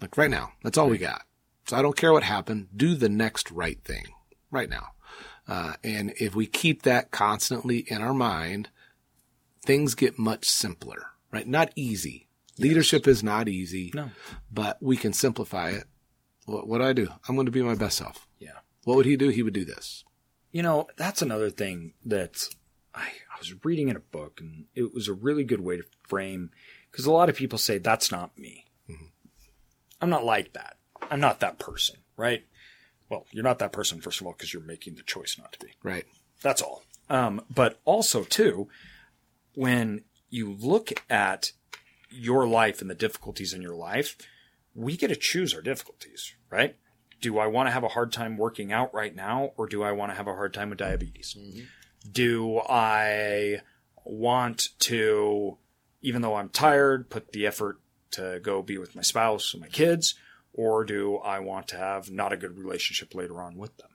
[0.00, 0.52] Like right now.
[0.62, 1.22] That's all we got.
[1.66, 2.68] So I don't care what happened.
[2.76, 4.06] Do the next right thing
[4.50, 4.88] right now.
[5.48, 8.68] Uh, and if we keep that constantly in our mind,
[9.64, 11.06] things get much simpler,
[11.36, 11.46] right?
[11.46, 12.28] Not easy.
[12.58, 14.10] Leadership is not easy, No.
[14.50, 15.84] but we can simplify it.
[16.46, 17.08] What, what do I do?
[17.28, 18.26] I'm going to be my best self.
[18.38, 18.58] Yeah.
[18.84, 19.28] What would he do?
[19.28, 20.04] He would do this.
[20.52, 22.48] You know, that's another thing that
[22.94, 25.82] I, I was reading in a book, and it was a really good way to
[26.08, 26.50] frame
[26.90, 28.64] because a lot of people say that's not me.
[30.00, 30.76] I'm not like that.
[31.10, 32.44] I'm not that person, right?
[33.08, 35.58] Well, you're not that person, first of all, because you're making the choice not to
[35.58, 35.72] be.
[35.82, 36.04] Right.
[36.42, 36.82] That's all.
[37.08, 38.68] Um, but also, too,
[39.54, 40.02] when
[40.36, 41.52] you look at
[42.10, 44.16] your life and the difficulties in your life,
[44.74, 46.76] we get to choose our difficulties, right?
[47.20, 49.92] Do I want to have a hard time working out right now, or do I
[49.92, 51.34] want to have a hard time with diabetes?
[51.38, 51.62] Mm-hmm.
[52.12, 53.62] Do I
[54.04, 55.56] want to,
[56.02, 57.80] even though I'm tired, put the effort
[58.12, 60.14] to go be with my spouse and my kids,
[60.52, 63.90] or do I want to have not a good relationship later on with them?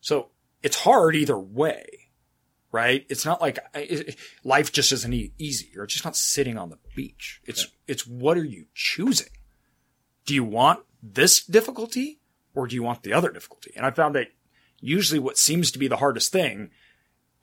[0.00, 0.30] So
[0.62, 2.03] it's hard either way,
[2.74, 3.06] right?
[3.08, 5.70] It's not like it, life just isn't easy.
[5.72, 7.40] You're just not sitting on the beach.
[7.44, 9.28] It's it's what are you choosing?
[10.26, 12.18] Do you want this difficulty
[12.52, 13.70] or do you want the other difficulty?
[13.76, 14.32] And I found that
[14.80, 16.70] usually what seems to be the hardest thing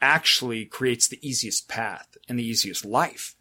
[0.02, 3.36] actually creates the easiest path and the easiest life,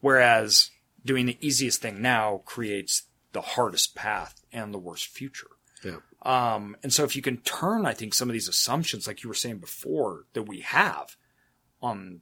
[0.00, 0.70] whereas
[1.04, 5.50] doing the easiest thing now creates the hardest path and the worst future.
[5.84, 5.98] Yeah.
[6.22, 9.28] Um, and so if you can turn, I think, some of these assumptions, like you
[9.28, 11.16] were saying before, that we have
[11.82, 12.20] on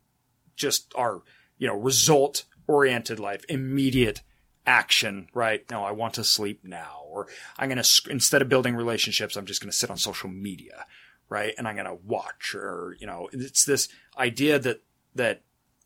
[0.57, 1.23] just our,
[1.59, 4.23] you know, result oriented life, immediate
[4.67, 5.69] action, right?
[5.71, 7.29] No, I want to sleep now, or
[7.59, 10.87] I'm going to, instead of building relationships, I'm just going to sit on social media,
[11.29, 11.55] right?
[11.57, 13.89] And I'm going to watch, or, you know, it's this
[14.19, 14.83] idea that,
[15.15, 15.43] that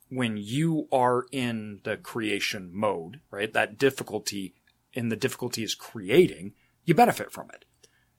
[0.09, 3.53] when you are in the creation mode, right?
[3.53, 4.55] That difficulty
[4.93, 6.53] in the difficulty is creating,
[6.83, 7.65] you benefit from it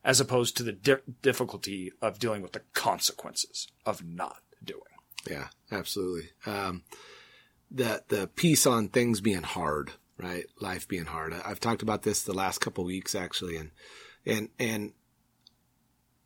[0.04, 4.80] as opposed to the di- difficulty of dealing with the consequences of not doing.
[5.30, 6.30] Yeah, absolutely.
[6.46, 6.82] Um,
[7.70, 10.46] the the piece on things being hard, right?
[10.60, 11.32] Life being hard.
[11.32, 13.70] I- I've talked about this the last couple weeks actually, and
[14.26, 14.92] and and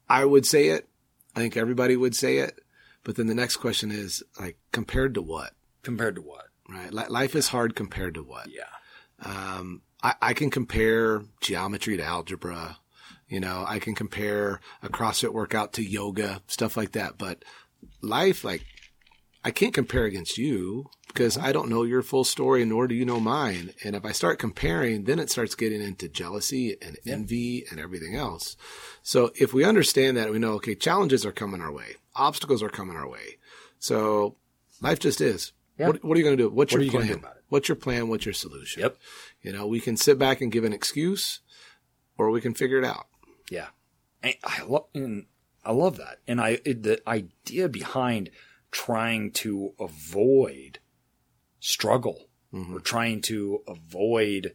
[0.08, 0.88] I would say it.
[1.34, 2.60] I think everybody would say it.
[3.04, 6.46] But then the next question is like compared to what, Compared to what?
[6.68, 6.92] right?
[6.92, 8.48] Li- Life is hard compared to what?
[8.50, 8.62] Yeah.
[9.22, 12.78] Um, I, I can compare geometry to algebra.
[13.28, 17.16] You know, I can compare a CrossFit workout to yoga, stuff like that.
[17.18, 17.44] But
[18.00, 18.64] life, like,
[19.46, 23.04] I can't compare against you because I don't know your full story, nor do you
[23.04, 23.70] know mine.
[23.84, 28.16] And if I start comparing, then it starts getting into jealousy and envy and everything
[28.16, 28.56] else.
[29.04, 32.68] So if we understand that, we know, okay, challenges are coming our way, obstacles are
[32.68, 33.38] coming our way.
[33.78, 34.34] So
[34.82, 35.52] life just is.
[35.76, 36.50] What, what are you going to do?
[36.50, 37.06] What's What your you plan?
[37.06, 37.44] do about it?
[37.48, 38.08] What's your plan?
[38.08, 38.82] What's your solution?
[38.82, 38.96] Yep.
[39.42, 41.38] You know, we can sit back and give an excuse
[42.18, 43.06] or we can figure it out.
[43.48, 43.68] Yeah.
[44.24, 44.86] And I love,
[45.64, 46.18] I love that.
[46.26, 48.30] And I, the idea behind
[48.76, 50.80] trying to avoid
[51.60, 52.76] struggle mm-hmm.
[52.76, 54.54] or trying to avoid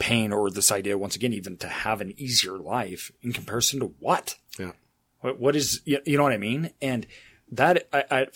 [0.00, 3.94] pain or this idea, once again, even to have an easier life in comparison to
[4.00, 4.34] what?
[4.58, 4.72] Yeah.
[5.20, 6.70] What, what is, you you know what I mean?
[6.82, 7.06] And
[7.52, 8.26] that, I, I,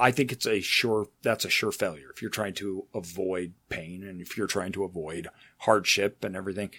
[0.00, 2.10] I think it's a sure, that's a sure failure.
[2.12, 5.28] If you're trying to avoid pain and if you're trying to avoid
[5.58, 6.70] hardship and everything,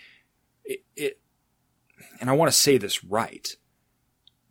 [0.65, 1.19] it, it
[2.19, 3.55] and I want to say this right.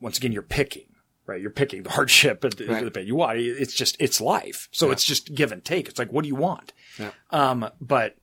[0.01, 0.94] Once again, you're picking,
[1.27, 1.41] right?
[1.41, 2.85] You're picking the hardship and the, Right.
[2.85, 3.39] the pain you want.
[3.39, 4.69] It's just, it's life.
[4.73, 5.89] So it's just give and take.
[5.89, 6.73] It's like, what do you want?
[6.99, 7.11] Yeah.
[7.31, 8.17] Um, but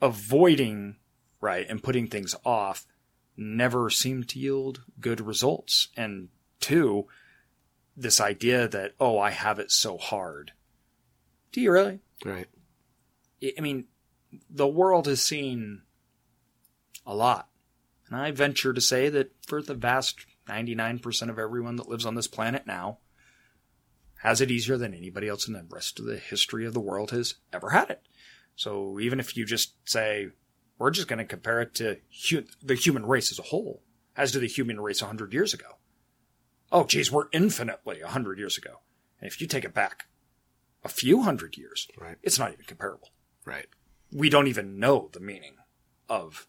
[0.00, 0.96] avoiding,
[1.40, 2.86] right, and putting things off
[3.36, 5.88] never seem to yield good results.
[5.96, 6.28] And
[6.60, 7.06] two,
[7.96, 10.52] this idea that, oh, I have it so hard.
[11.52, 12.00] Do you really?
[12.24, 12.46] Right.
[13.42, 13.86] I mean,
[14.50, 15.82] the world has seen
[17.06, 17.48] a lot.
[18.08, 22.14] And I venture to say that for the vast 99% of everyone that lives on
[22.14, 22.98] this planet now,
[24.22, 27.10] has it easier than anybody else in the rest of the history of the world
[27.10, 28.02] has ever had it.
[28.56, 30.28] So even if you just say,
[30.78, 31.98] we're just going to compare it to
[32.30, 33.82] hu- the human race as a whole,
[34.16, 35.76] as to the human race 100 years ago.
[36.72, 38.80] Oh, geez, we're infinitely 100 years ago.
[39.20, 40.06] And if you take it back
[40.82, 42.16] a few hundred years, Right.
[42.22, 43.10] it's not even comparable
[43.44, 43.66] Right.
[44.12, 45.56] we don't even know the meaning
[46.08, 46.46] of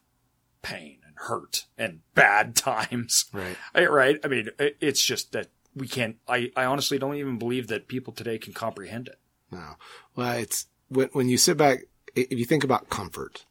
[0.62, 3.26] pain hurt and bad times.
[3.34, 3.90] Right.
[3.90, 4.20] Right?
[4.24, 8.14] I mean, it's just that we can't, I, I honestly don't even believe that people
[8.14, 9.20] today can comprehend it.
[9.52, 9.76] No.
[10.16, 11.80] Well, it's when, when you sit back,
[12.16, 13.46] if you think about comfort,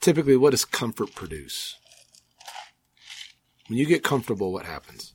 [0.00, 1.76] typically what does comfort produce?
[3.68, 5.14] When you get comfortable, what happens?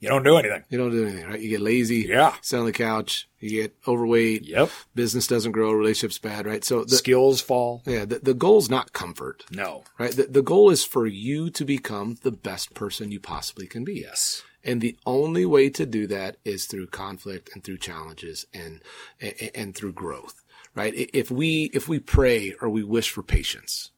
[0.00, 0.62] You don't do anything.
[0.68, 1.40] You don't do anything, right?
[1.40, 2.06] You get lazy.
[2.08, 2.34] Yeah.
[2.40, 3.28] Sit on the couch.
[3.40, 4.42] You get overweight.
[4.44, 4.70] Yep.
[4.94, 5.72] Business doesn't grow.
[5.72, 6.64] Relationships bad, right?
[6.64, 7.82] So the, Skills fall.
[7.84, 9.82] yeah, the, the goal's not comfort, No.
[9.98, 10.12] right?
[10.12, 13.94] The, the goal is for you to become the best person you possibly can be.
[14.00, 14.44] Yes.
[14.62, 18.80] And the only way to do that is through conflict and through challenges and,
[19.20, 20.44] and, and through growth,
[20.76, 20.92] right?
[20.94, 23.90] If we, if we pray or we wish for patience,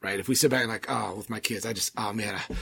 [0.00, 0.20] right?
[0.20, 2.54] If we sit back and like, oh, with my kids, I just, oh man, I,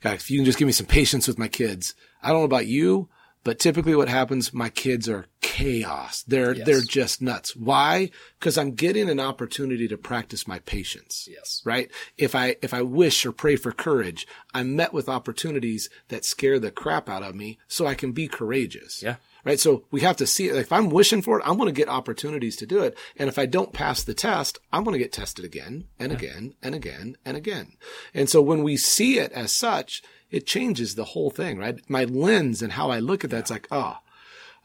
[0.00, 1.94] God, if you can just give me some patience with my kids.
[2.22, 3.08] I don't know about you,
[3.44, 6.22] but typically what happens, my kids are chaos.
[6.26, 6.66] They're, Yes.
[6.66, 7.54] they're just nuts.
[7.56, 8.10] Why?
[8.38, 11.28] Because I'm getting an opportunity to practice my patience.
[11.30, 11.62] Yes.
[11.64, 11.90] Right?
[12.18, 16.58] If I, if I wish or pray for courage, I'm met with opportunities that scare
[16.58, 19.02] the crap out of me so I can be courageous.
[19.02, 19.16] Yeah.
[19.44, 19.58] Right.
[19.58, 20.54] So we have to see it.
[20.54, 22.96] Like if I'm wishing for it, I'm going to get opportunities to do it.
[23.16, 26.54] And if I don't pass the test, I'm going to get tested again and again
[26.62, 27.76] and again and again.
[28.12, 31.78] And so when we see it as such, it changes the whole thing, right?
[31.88, 33.96] My lens and how I look at that's like, oh,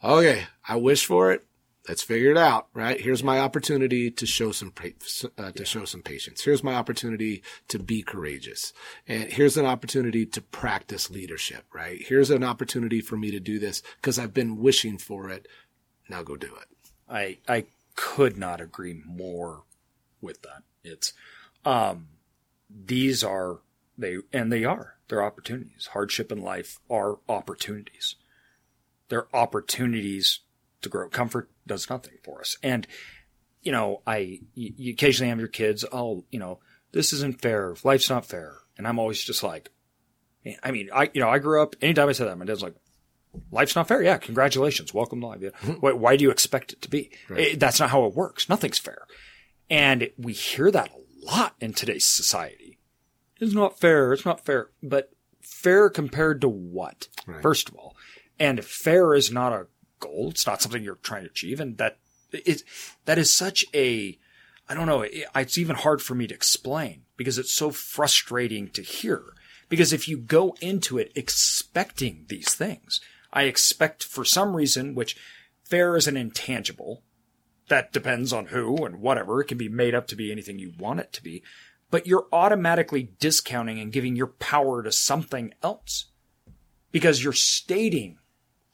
[0.03, 1.44] okay, I wish for it.
[1.87, 2.99] Let's figure it out, right?
[2.99, 4.73] Here's my opportunity to show some
[5.37, 6.43] uh, to show some patience.
[6.43, 8.73] Here's my opportunity to be courageous,
[9.07, 12.01] and here's an opportunity to practice leadership, right?
[12.01, 15.47] Here's an opportunity for me to do this because I've been wishing for it.
[16.09, 16.89] Now go do it.
[17.07, 17.65] I I
[17.95, 19.63] could not agree more
[20.21, 20.63] with that.
[20.83, 21.13] It's
[21.65, 22.07] um
[22.69, 23.59] these are
[23.97, 25.89] they and they are they're opportunities.
[25.93, 28.15] Hardship in life are opportunities.
[29.09, 30.39] They're opportunities
[30.85, 31.09] to grow.
[31.09, 32.57] Comfort does nothing for us.
[32.63, 32.87] And
[33.61, 36.59] you know, I you, occasionally have your kids, oh, you know,
[36.91, 37.75] this isn't fair.
[37.83, 38.57] Life's not fair.
[38.77, 39.71] And I'm always just like
[40.63, 42.75] I mean, I you know, I grew up anytime I said that, my dad's like,
[43.51, 44.01] life's not fair.
[44.01, 45.41] Yeah, congratulations, welcome to life.
[45.41, 45.49] Yeah.
[45.79, 47.11] Why, why do you expect it to be?
[47.35, 48.49] Eh, that's not how it works.
[48.49, 49.07] Nothing's fair,
[49.69, 52.77] and we hear that a lot in today's society.
[53.39, 54.13] It's not fair.
[54.13, 54.69] It's not fair.
[54.81, 55.11] But
[55.41, 57.07] fair compared to what?
[57.25, 57.41] Right.
[57.41, 57.95] First of all,
[58.39, 59.67] and fair is not a
[59.99, 60.29] goal.
[60.31, 61.97] It's not something you're trying to achieve, and that
[62.31, 62.63] is
[63.05, 64.17] that is such a
[64.67, 65.01] I don't know.
[65.03, 69.23] it- It's even hard for me to explain because it's so frustrating to hear.
[69.69, 72.99] Because if you go into it expecting these things,
[73.31, 75.15] I expect for some reason, which
[75.63, 77.03] fair is an intangible,
[77.67, 79.41] that depends on who and whatever.
[79.41, 81.43] It can be made up to be anything you want it to be,
[81.89, 86.05] but you're automatically discounting and giving your power to something else
[86.91, 88.17] because you're stating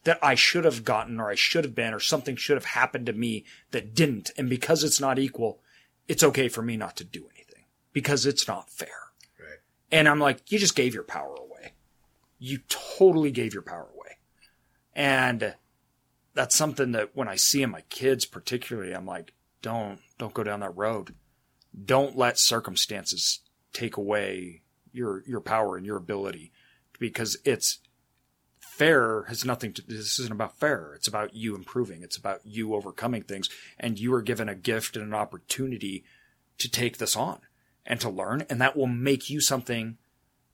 [0.03, 3.05] that I should have gotten or I should have been or something should have happened
[3.05, 4.31] to me that didn't.
[4.37, 5.61] And because it's not equal,
[6.07, 9.11] it's okay for me not to do anything because it's not fair.
[9.39, 9.59] Right.
[9.91, 11.73] And I'm like, you just gave your power away.
[12.39, 14.17] You totally gave your power away.
[14.95, 15.55] And
[16.33, 20.43] that's something that when I see in my kids particularly, I'm like, don't, don't go
[20.43, 21.13] down that road.
[21.85, 23.39] Don't let circumstances
[23.71, 26.51] take away your, your power and your ability
[26.99, 27.79] because it's
[28.82, 30.93] fair has nothing to, this isn't about fair.
[30.95, 32.01] It's about you improving.
[32.01, 36.03] It's about you overcoming things and you are given a gift and an opportunity
[36.57, 37.41] to take this on
[37.86, 38.43] and to learn.
[38.49, 39.99] And that will make you something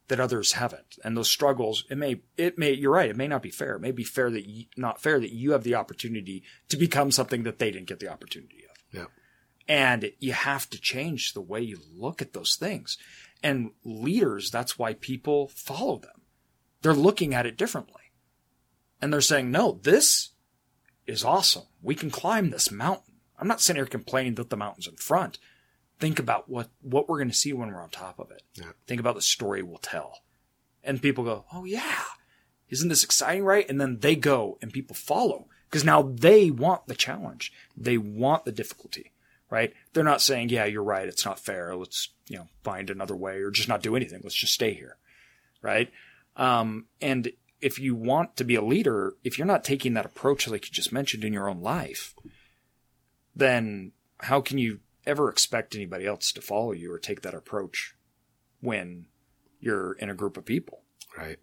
[0.09, 0.97] that others haven't.
[1.05, 3.09] And those struggles, it may, it may, you're right.
[3.09, 3.75] It may not be fair.
[3.75, 7.11] It may be fair that you, not fair that you have the opportunity to become
[7.11, 8.77] something that they didn't get the opportunity of.
[8.91, 9.05] Yeah.
[9.69, 12.97] And you have to change the way you look at those things.
[13.41, 16.23] And leaders, that's why people follow them.
[16.81, 17.96] They're looking at it differently.
[19.01, 20.29] And they're saying, no, this
[21.05, 21.63] is awesome.
[21.81, 23.15] We can climb this mountain.
[23.39, 25.37] I'm not sitting here complaining that the mountain's in front.
[25.99, 28.43] Think about what, what we're going to see when we're on top of it.
[28.55, 28.71] Yeah.
[28.85, 30.21] Think about the story we'll tell.
[30.83, 32.03] And people go, oh yeah,
[32.69, 33.67] isn't this exciting, right?
[33.69, 37.51] And then they go and people follow because now they want the challenge.
[37.75, 39.11] They want the difficulty,
[39.49, 39.73] right?
[39.93, 41.07] They're not saying, yeah, you're right.
[41.07, 41.75] It's not fair.
[41.75, 44.21] Let's, you know, find another way or just not do anything.
[44.23, 44.97] Let's just stay here.
[45.61, 45.91] Right.
[46.35, 47.31] Um, and
[47.61, 50.71] if you want to be a leader, if you're not taking that approach, like you
[50.71, 52.13] just mentioned in your own life,
[53.35, 57.95] then how can you ever expect anybody else to follow you or take that approach
[58.61, 59.05] when
[59.59, 60.81] you're in a group of people?
[61.17, 61.37] Right.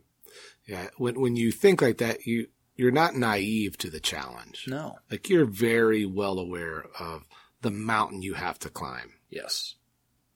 [0.66, 0.88] Yeah.
[0.98, 4.64] When, when you think like that, you, you're not naive to the challenge.
[4.66, 4.96] No.
[5.10, 7.24] Like you're very well aware of
[7.62, 9.76] the mountain you have to climb, Yes.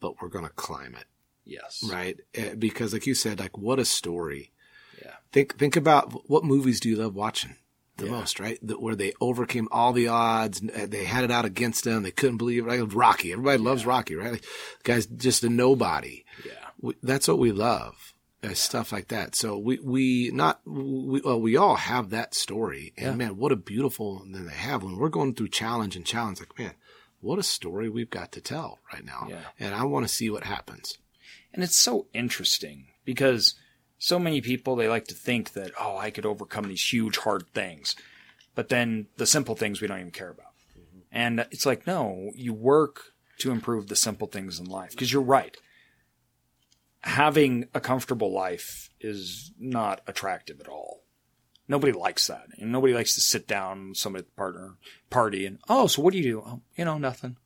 [0.00, 1.04] but we're going to climb it.
[1.44, 1.82] Yes.
[1.88, 2.18] Right.
[2.34, 4.52] Eh, Because like you said, like what a story.
[5.32, 7.56] Think, think about what movies do you love watching
[7.96, 8.12] the Yeah.
[8.12, 8.58] most, right?
[8.62, 10.62] That where they overcame all the odds.
[10.62, 12.02] uh, They had it out against them.
[12.02, 12.68] They couldn't believe it.
[12.68, 13.32] Like Rocky.
[13.32, 14.32] Everybody loves Rocky, right?
[14.32, 14.48] Like, the
[14.84, 16.24] guy's just a nobody.
[16.46, 16.52] Yeah.
[16.80, 18.14] we, that's what we love
[18.44, 22.92] uh, stuff like that so we we not we well we all have that story
[22.96, 23.14] and Yeah.
[23.16, 26.56] man what a beautiful thing they have when we're going through challenge and challenge like
[26.56, 26.74] man
[27.20, 29.40] what a story we've got to tell right now Yeah.
[29.58, 30.98] and i want to see what happens
[31.52, 33.56] And it's so interesting because
[33.98, 37.48] so many people, they like to think that, oh, I could overcome these huge, hard
[37.52, 37.96] things.
[38.54, 40.52] But then the simple things we don't even care about.
[41.10, 44.90] And it's like, no, you work to improve the simple things in life.
[44.90, 45.56] Because you're right.
[47.02, 51.04] Having a comfortable life is not attractive at all.
[51.68, 52.46] Nobody likes that.
[52.58, 54.76] And nobody likes to sit down with somebody partner
[55.08, 56.42] party and, oh, so what do you do?
[56.44, 57.36] Oh, you know, nothing.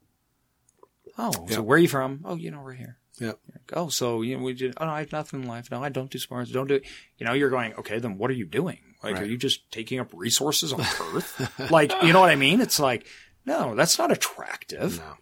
[1.19, 1.51] Oh, Yep.
[1.51, 2.21] so where are you from?
[2.25, 2.97] Oh, you know, we're here.
[3.19, 3.39] Yep.
[3.75, 4.75] Oh, so you know, we did.
[4.79, 5.71] Oh, no, I have nothing in life.
[5.71, 6.51] No, I don't do sports.
[6.51, 6.77] Don't do.
[6.77, 6.85] It.
[7.19, 7.75] You know, you're going.
[7.75, 8.79] Okay, then what are you doing?
[9.03, 10.81] Like, are you just taking up resources on
[11.15, 11.71] Earth?
[11.71, 12.61] like, you know what I mean?
[12.61, 13.07] It's like,
[13.45, 14.99] no, that's not attractive.
[14.99, 15.15] No.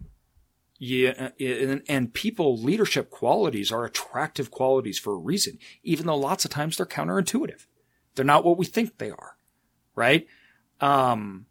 [0.82, 6.46] Yeah, and, and people leadership qualities are attractive qualities for a reason, even though lots
[6.46, 7.66] of times they're counterintuitive.
[8.14, 9.36] They're not what we think they are,
[9.94, 10.26] right?
[10.80, 11.46] Um,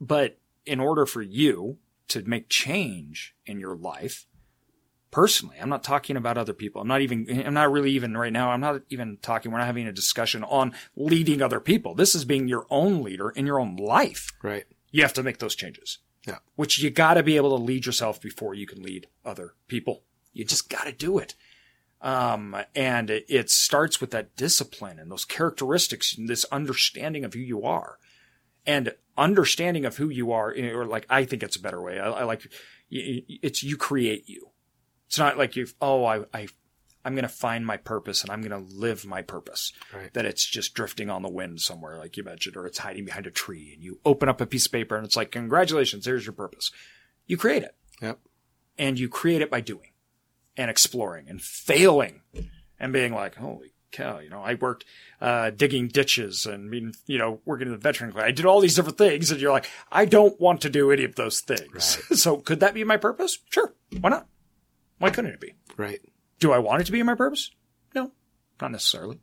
[0.00, 1.78] but in order for you
[2.08, 4.26] to make change in your life,
[5.14, 6.82] personally, I'm not talking about other people.
[6.82, 8.50] I'm not even, I'm not really even right now.
[8.50, 11.94] I'm not even talking, we're not having a discussion on leading other people.
[11.94, 14.32] This is being your own leader in your own life.
[14.42, 14.64] Right.
[14.90, 16.38] You have to make those changes Yeah.
[16.56, 20.02] which you got to be able to lead yourself before you can lead other people.
[20.32, 21.36] You just got to do it.
[22.00, 27.34] Um, and it, it starts with that discipline and those characteristics and this understanding of
[27.34, 27.98] who you are
[28.66, 32.00] and understanding of who you are, or like, I think it's a better way.
[32.00, 32.50] I, I like,
[32.90, 34.50] it's you create you.
[35.06, 36.48] It's not like you've, oh, I, I,
[37.04, 40.12] I'm going to find my purpose and I'm going to live my purpose Right.
[40.14, 43.26] that it's just drifting on the wind somewhere, like you mentioned, or it's hiding behind
[43.26, 46.24] a tree and you open up a piece of paper and it's like, congratulations, here's
[46.26, 46.70] your purpose.
[47.26, 48.18] You create it Yep.
[48.78, 49.90] and you create it by doing
[50.56, 52.22] and exploring and failing
[52.80, 54.84] and being like, holy cow, you know, I worked,
[55.20, 58.24] uh, digging ditches and being, you know, working in the veteran class.
[58.26, 61.04] I did all these different things and you're like, I don't want to do any
[61.04, 61.98] of those things.
[62.20, 63.38] so could that be my purpose?
[63.50, 63.72] Sure.
[64.00, 64.26] Why not?
[64.98, 65.54] Why couldn't it be?
[65.76, 66.00] Right.
[66.40, 67.50] Do I want it to be my purpose?
[67.94, 68.12] No,
[68.60, 69.20] not necessarily.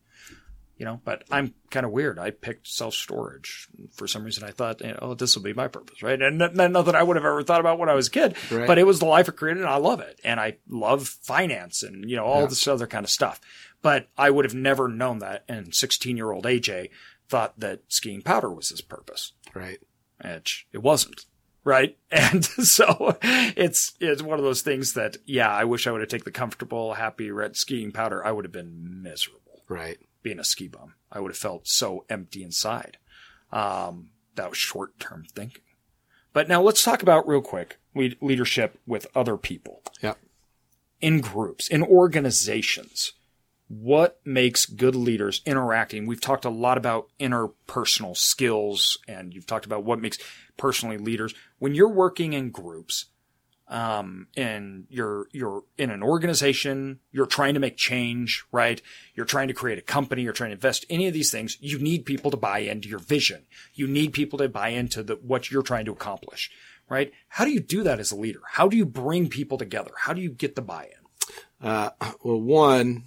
[0.78, 2.18] You know, but I'm kind of weird.
[2.18, 4.44] I picked self storage for some reason.
[4.44, 6.20] I thought, you know, oh, this will be my purpose, right?
[6.20, 8.36] And n- n- nothing I would have ever thought about when I was a kid,
[8.50, 8.66] Right.
[8.66, 10.20] but it was the life it created, and I love it.
[10.24, 12.48] And I love finance and you know all Yeah.
[12.48, 13.40] this other kind of stuff.
[13.84, 15.44] But I would have never known that.
[15.48, 16.90] And 16 year old AJ
[17.30, 19.80] thought that skiing powder was his purpose Right.
[20.24, 21.26] which it wasn't.
[21.64, 21.98] Right.
[22.12, 26.10] And so it's, it's one of those things that, yeah, I wish I would have
[26.10, 28.26] taken the comfortable, happy red skiing powder.
[28.26, 29.98] I would have been miserable Right.
[30.22, 30.96] being a ski bum.
[31.12, 32.98] I would have felt so empty inside.
[33.52, 35.64] Um, that was short term thinking.
[36.34, 40.14] But now let's talk about real quick lead- leadership with other people Yeah.
[41.00, 43.14] in groups, in organizations.
[43.72, 46.06] What makes good leaders interacting?
[46.06, 50.18] We've talked a lot about interpersonal skills and you've talked about what makes
[50.58, 51.34] personally leaders.
[51.58, 53.06] When you're working in groups,
[53.70, 58.82] um, and you're, you're in an organization, you're trying to make change, right?
[59.16, 61.58] You're trying to create a company, you're trying to invest any of these things.
[61.62, 63.46] You need people to buy into your vision.
[63.74, 66.52] You need people to buy into the, what you're trying to accomplish,
[66.90, 67.14] right?
[67.30, 68.42] How do you do that as a leader?
[68.46, 69.92] How do you bring people together?
[69.98, 71.66] How do you get the buy-in?
[71.66, 71.92] Uh,
[72.22, 73.06] well, one,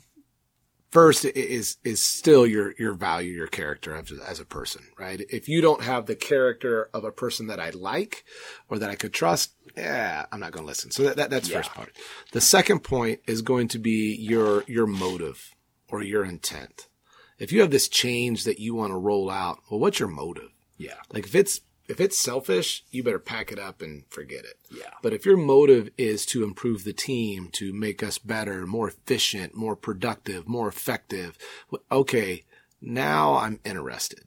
[0.95, 5.20] first is, is still your, your value, your character as, as a person, right?
[5.28, 8.24] If you don't have the character of a person that I like
[8.70, 10.92] or that I could trust, yeah, I'm not going to listen.
[10.92, 11.57] So that, that that's Yeah.
[11.59, 11.90] first part.
[12.30, 15.51] The second point is going to be your, your motive
[15.88, 16.86] or your intent.
[17.40, 20.51] If you have this change that you want to roll out, well, what's your motive?
[20.78, 20.95] Yeah.
[21.12, 24.59] Like if it's, if it's selfish, you better pack it up and forget it.
[24.70, 24.91] Yeah.
[25.03, 29.55] But if your motive is to improve the team, to make us better, more efficient,
[29.55, 31.37] more productive, more effective,
[31.93, 32.45] okay,
[32.80, 34.20] now I'm interested.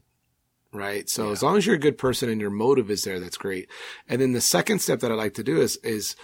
[0.73, 1.09] Right.
[1.09, 3.69] So as long as you're a good person and your motive is there, that's great.
[4.07, 6.15] And then the second step that I like to do is, is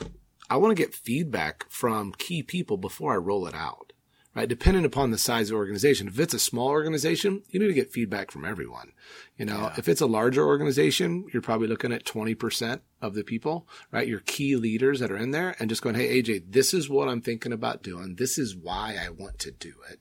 [0.49, 3.92] I want to get feedback from key people before I roll it out.
[4.35, 4.49] Right.
[4.49, 6.07] Depending upon the size of the organization.
[6.07, 8.91] If it's a small organization, you need to get feedback from everyone.
[9.37, 13.67] You know, if it's a larger organization, you're probably looking at 20% of the people,
[13.91, 14.07] right?
[14.07, 17.09] Your key leaders that are in there and just going, Hey, AJ, this is what
[17.09, 18.15] I'm thinking about doing.
[18.15, 19.99] This is why I want to do it.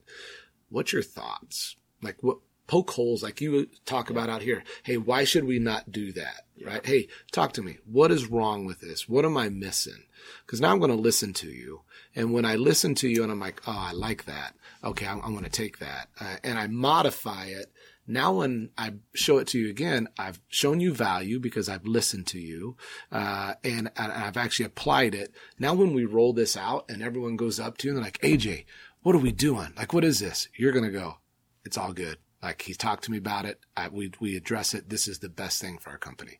[0.71, 1.77] What's your thoughts?
[2.01, 4.65] Like what poke holes like you talk about out here.
[4.83, 6.47] Hey, why should we not do that?
[6.65, 6.85] Right?
[6.85, 7.77] Hey, talk to me.
[7.85, 9.07] What is wrong with this?
[9.07, 10.05] What am I missing?
[10.47, 11.83] Cause now I'm going to listen to you.
[12.15, 14.55] And when I listen to you and I'm like, oh, I like that.
[14.85, 15.07] Okay.
[15.07, 16.09] I'm, I'm going to take that.
[16.21, 17.73] Uh, and I modify it.
[18.07, 22.27] Now, when I show it to you again, I've shown you value because I've listened
[22.29, 22.77] to you,
[23.13, 25.33] uh, and, and I've actually applied it.
[25.57, 28.21] Now, when we roll this out and everyone goes up to you and they're like,
[28.21, 28.65] AJ,
[29.03, 29.73] what are we doing?
[29.77, 30.49] Like, what is this?
[30.57, 31.19] You're going to go,
[31.65, 32.19] it's all good.
[32.43, 33.61] Like he talked to me about it.
[33.77, 34.89] I, we, we address it.
[34.89, 36.39] This is the best thing for our company.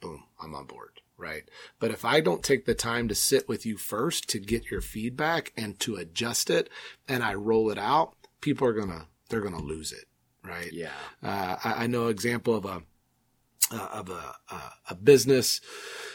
[0.00, 0.24] Boom.
[0.40, 0.99] I'm on board.
[1.20, 1.42] Right.
[1.78, 4.80] But if I don't take the time to sit with you first to get your
[4.80, 6.70] feedback and to adjust it
[7.06, 10.06] and I roll it out, people are going to, they're going to lose it.
[10.42, 10.72] Right.
[10.72, 10.88] Yeah.
[11.22, 12.82] Uh, I, I know example of a,
[13.70, 15.60] uh, of a, uh, a business.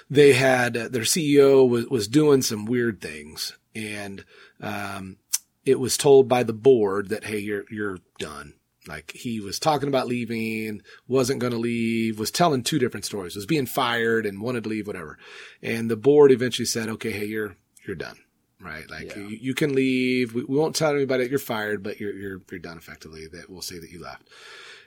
[0.09, 4.25] They had uh, their CEO was, was doing some weird things and,
[4.59, 5.17] um,
[5.65, 8.55] it was told by the board that, Hey, you're, you're done.
[8.87, 13.35] Like he was talking about leaving, wasn't going to leave, was telling two different stories,
[13.35, 15.17] was being fired and wanted to leave, whatever.
[15.61, 17.55] And the board eventually said, okay, hey, you're,
[17.87, 18.17] you're done.
[18.59, 18.89] Right.
[18.89, 19.23] Like Yeah.
[19.23, 20.33] you, you can leave.
[20.33, 23.49] We, we won't tell anybody that you're fired, but you're, you're, you're done effectively that
[23.49, 24.29] we'll say that you left.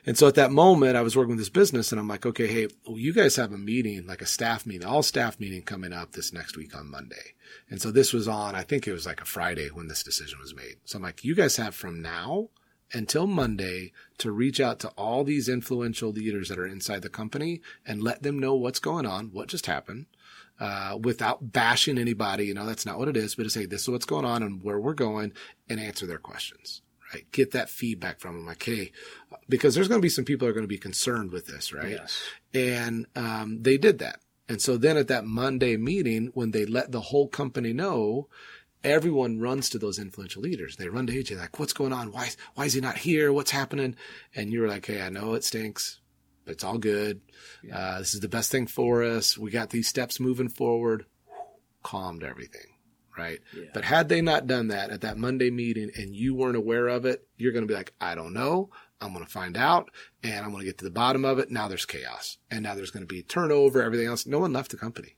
[0.05, 2.47] And so at that moment, I was working with this business and I'm like, okay,
[2.47, 5.93] hey, well, you guys have a meeting, like a staff meeting, all staff meeting coming
[5.93, 7.33] up this next week on Monday.
[7.69, 10.39] And so this was on, I think it was like a Friday when this decision
[10.41, 10.77] was made.
[10.85, 12.47] So I'm like, you guys have from now
[12.93, 17.61] until Monday to reach out to all these influential leaders that are inside the company
[17.85, 20.07] and let them know what's going on, what just happened,
[20.59, 22.45] uh, without bashing anybody.
[22.45, 24.43] You know, that's not what it is, but to say this is what's going on
[24.43, 25.33] and where we're going
[25.67, 26.81] and answer their questions.
[27.13, 27.25] Right.
[27.31, 28.45] Get that feedback from them.
[28.45, 28.91] Like, hey,
[29.47, 31.73] because there's going to be some people that are going to be concerned with this,
[31.73, 31.89] right?
[31.91, 32.21] Yes.
[32.53, 34.19] And um, they did that.
[34.47, 38.27] And so then at that Monday meeting, when they let the whole company know,
[38.83, 40.75] everyone runs to those influential leaders.
[40.75, 42.11] They run to AJ like, "What's going on?
[42.11, 42.29] Why?
[42.55, 43.31] Why is he not here?
[43.31, 43.95] What's happening?"
[44.35, 45.99] And you're like, "Hey, I know it stinks,
[46.45, 47.21] but it's all good.
[47.71, 49.37] Uh, this is the best thing for us.
[49.37, 51.05] We got these steps moving forward."
[51.81, 52.75] Calmed everything,
[53.17, 53.39] right?
[53.55, 53.69] Yeah.
[53.73, 57.05] But had they not done that at that Monday meeting and you weren't aware of
[57.05, 58.69] it, you're going to be like, "I don't know."
[59.01, 59.89] I'm going to find out
[60.23, 61.49] and I'm going to get to the bottom of it.
[61.49, 64.25] Now there's chaos and now there's going to be turnover, everything else.
[64.25, 65.15] No one left the company.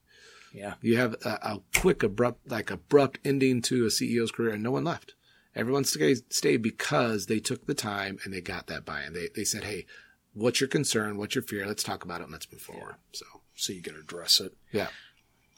[0.54, 0.74] Yeah.
[0.82, 4.72] You have a, a quick, abrupt, like abrupt ending to a CEO's career and no
[4.72, 5.14] one left.
[5.56, 9.14] Everyone stayed, stayed because they took the time and they got that buy-in.
[9.14, 9.86] They, they said, Hey,
[10.34, 11.18] what's your concern?
[11.18, 11.66] What's your fear?
[11.66, 12.96] Let's talk about it and let's move forward.
[13.12, 13.26] So
[13.56, 14.54] So you can address it.
[14.72, 14.88] yeah.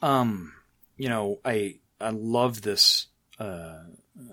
[0.02, 0.52] Um,
[0.96, 3.06] you know, I I love this
[3.38, 3.84] uh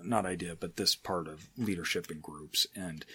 [0.03, 3.05] not idea, but this part of leadership in groups and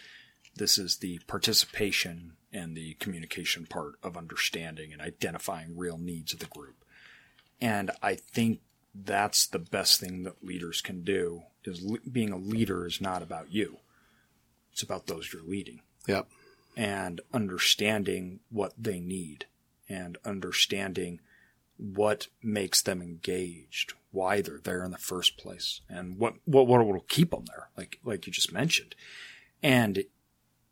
[0.57, 6.39] this is the participation and the communication part of understanding and identifying real needs of
[6.39, 6.85] the group.
[7.61, 8.61] And I think
[8.95, 13.23] that's the best thing that leaders can do is le- being a leader is not
[13.23, 13.79] about you.
[14.73, 16.29] It's about those you're leading Yep.
[16.77, 19.47] and understanding what they need
[19.89, 21.21] and understanding
[21.79, 26.87] what makes them engaged, why they're there in the first place, and what what what
[26.87, 28.95] will keep them there, like like you just mentioned.
[29.63, 30.05] And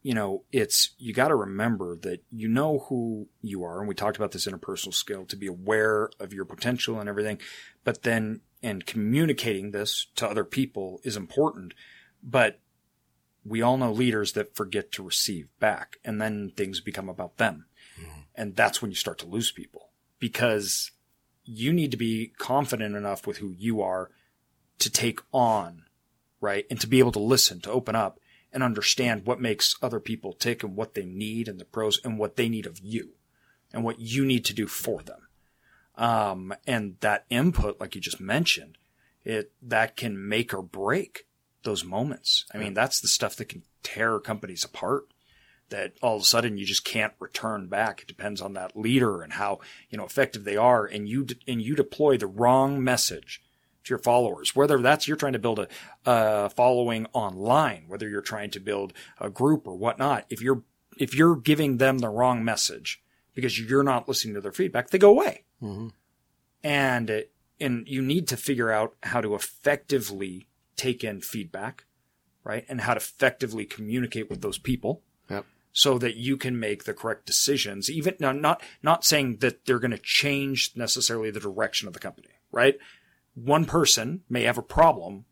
[0.04, 3.94] you know, it's you got to remember that you know who you are, and we
[3.94, 7.40] talked about this interpersonal skill to be aware of your potential and everything,
[7.84, 11.72] but then and communicating this to other people is important,
[12.22, 12.60] but
[13.46, 17.64] we all know leaders that forget to receive back and then things become about them.
[17.98, 18.20] Mm-hmm.
[18.34, 20.90] And that's when you start to lose people because
[21.44, 24.10] you need to be confident enough with who you are
[24.78, 25.84] to take on,
[26.40, 26.66] right?
[26.70, 28.18] And to be able to listen, to open up
[28.54, 32.18] and understand what makes other people tick and what they need and the pros and
[32.18, 33.10] what they need of you
[33.72, 35.28] and what you need to do for them.
[35.96, 38.78] Um, and that input, like you just mentioned,
[39.24, 41.26] it, that can make or break
[41.64, 42.44] those moments.
[42.54, 45.04] I mean, that's the stuff that can tear companies apart.
[45.70, 48.02] That all of a sudden you just can't return back.
[48.02, 51.36] It depends on that leader and how you know effective they are, and you de-
[51.48, 53.42] and you deploy the wrong message
[53.84, 54.54] to your followers.
[54.56, 55.68] Whether that's you're trying to build a,
[56.06, 60.26] a following online, whether you're trying to build a group or whatnot.
[60.30, 60.62] If you're
[60.98, 63.02] if you're giving them the wrong message
[63.34, 65.88] because you're not listening to their feedback, they go away Mm-hmm.
[66.62, 67.24] and
[67.60, 71.84] and you need to figure out how to effectively take in feedback,
[72.42, 72.64] right?
[72.68, 75.46] And how to effectively communicate with those people Yep.
[75.72, 77.88] so that you can make the correct decisions.
[77.90, 82.00] Even now, not not saying that they're going to change necessarily the direction of the
[82.00, 82.76] company, right?
[83.34, 85.24] One person may have a problem,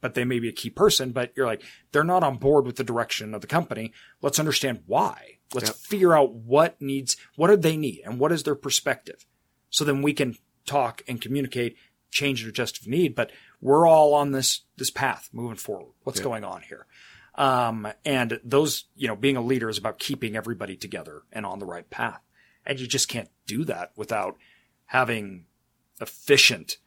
[0.00, 2.76] but they may be a key person, but you're like, they're not on board with
[2.76, 3.92] the direction of the company.
[4.22, 5.38] Let's understand why.
[5.52, 5.76] Let's Yep.
[5.76, 9.26] figure out what needs, what do they need and what is their perspective?
[9.68, 11.76] So then we can talk and communicate,
[12.10, 13.30] change and adjust if need, but
[13.60, 15.92] we're all on this, this path moving forward.
[16.04, 16.24] What's Yeah.
[16.24, 16.86] going on here?
[17.34, 21.58] Um, and those, you know, being a leader is about keeping everybody together and on
[21.58, 22.20] the right path.
[22.64, 24.36] And you just can't do that without
[24.86, 25.46] having
[26.00, 26.78] efficient,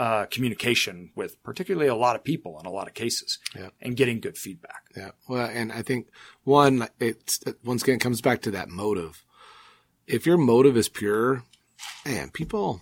[0.00, 3.68] uh, communication with particularly a lot of people in a lot of cases Yeah.
[3.82, 4.82] and getting good feedback.
[4.96, 5.10] Yeah.
[5.28, 6.08] Well, and I think
[6.42, 9.22] one, it's once again it comes back to that motive.
[10.06, 11.42] If your motive is pure,
[12.06, 12.80] man, people,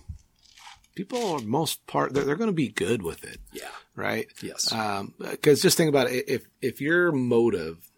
[0.95, 3.67] people are most part they're, they're going to be good with it, Yeah.
[3.95, 4.27] right?
[4.41, 4.71] Yes.
[4.71, 6.23] Um, because just think about it.
[6.29, 7.88] If if your motive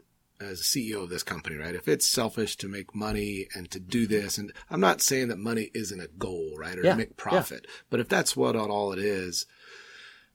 [0.42, 1.76] as a CEO of this company, right?
[1.76, 5.38] If it's selfish to make money and to do this, and I'm not saying that
[5.39, 6.78] money isn't a goal, right?
[6.78, 9.46] Or Yeah, to make profit, but if that's what all it is,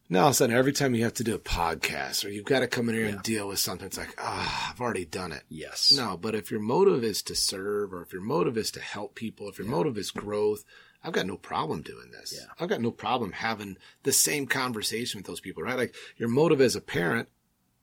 [0.08, 2.44] now all of a sudden every time you have to do a podcast or you've
[2.44, 5.32] got to come in here and deal with something, it's like, ah, I've already done
[5.32, 5.42] it.
[5.48, 5.92] yes.
[5.96, 9.14] No, but if your motive is to serve or if your motive is to help
[9.16, 10.64] people, if your motive is growth,
[11.02, 12.34] I've got no problem doing this.
[12.36, 12.46] Yeah.
[12.58, 15.76] I've got no problem having the same conversation with those people, right?
[15.76, 17.28] Like your motive as a parent,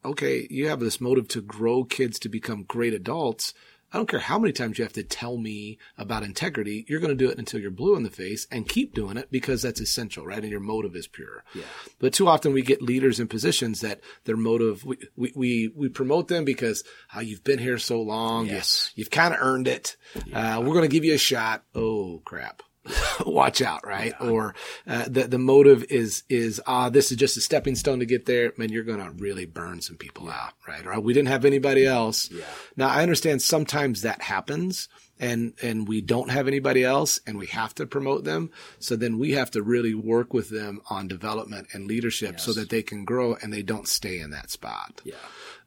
[0.06, 3.54] okay, you have this motive to grow kids to become great adults.
[3.94, 6.84] I don't care how many times you have to tell me about integrity.
[6.90, 9.28] You're going to do it until you're blue in the face and keep doing it
[9.30, 10.42] because that's essential, right?
[10.42, 11.44] And your motive is pure.
[11.54, 11.62] Yeah.
[12.00, 16.28] But too often we get leaders in positions that their motive, we, we, we, promote
[16.28, 16.84] them because
[17.16, 18.48] oh, you've been here so long.
[18.48, 18.92] Yes.
[18.96, 19.96] You, have kind of earned it.
[20.26, 20.58] Yeah.
[20.58, 21.64] Uh, we're going to give you a shot.
[21.76, 22.64] Oh crap.
[23.26, 24.14] watch out, right?
[24.20, 24.30] Yeah.
[24.30, 24.56] Or
[24.88, 28.26] uh, the the motive is is ah, this is just a stepping stone to get
[28.26, 28.54] there.
[28.58, 30.32] Man, you're gonna really burn some people yeah.
[30.32, 30.86] out, right?
[30.86, 32.30] Or we didn't have anybody else.
[32.30, 32.44] Yeah.
[32.76, 37.48] Now I understand sometimes that happens, and and we don't have anybody else, and we
[37.48, 38.52] have to promote them.
[38.80, 42.44] So then we have to really work with them on development and leadership yes.
[42.44, 45.02] so that they can grow and they don't stay in that spot.
[45.06, 45.16] Yeah.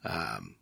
[0.05, 0.57] Um,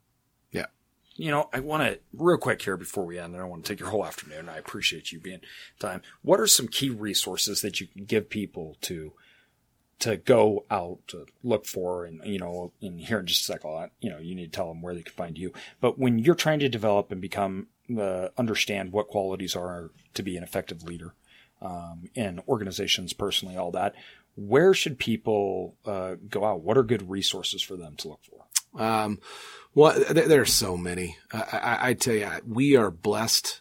[1.17, 3.35] you know, I want to real quick here before we end.
[3.35, 4.49] I don't want to take your whole afternoon.
[4.49, 5.41] I appreciate you being
[5.79, 6.03] time.
[6.23, 9.13] What are some key resources that you can give people to
[10.01, 12.05] to go out to look for?
[12.05, 14.69] And you know, in here in just a second, you know, you need to tell
[14.69, 15.53] them where they can find you.
[15.81, 20.37] But when you're trying to develop and become uh, understand what qualities are to be
[20.37, 21.15] an effective leader
[21.61, 23.95] um, in organizations, personally, all that.
[24.37, 26.63] Where should people uh, go out?
[26.63, 28.83] What are good resources for them to look for?
[28.83, 29.21] Um,
[29.75, 31.17] well, there, are so many.
[31.33, 33.61] I, I, I, tell you, we are blessed.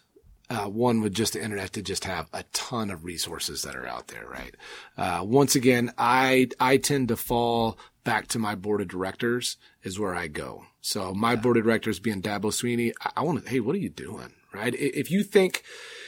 [0.50, 3.86] Uh, one with just the internet to just have a ton of resources that are
[3.86, 4.54] out there, right?
[4.96, 9.98] Uh, once again, I I tend to fall back to my board of directors is
[9.98, 10.66] where I go.
[10.84, 11.40] So my yeah.
[11.40, 14.34] board of directors being Dabo Swinney, I, I want to, hey, what are you doing?
[14.52, 14.74] Right?
[14.74, 15.62] If you think,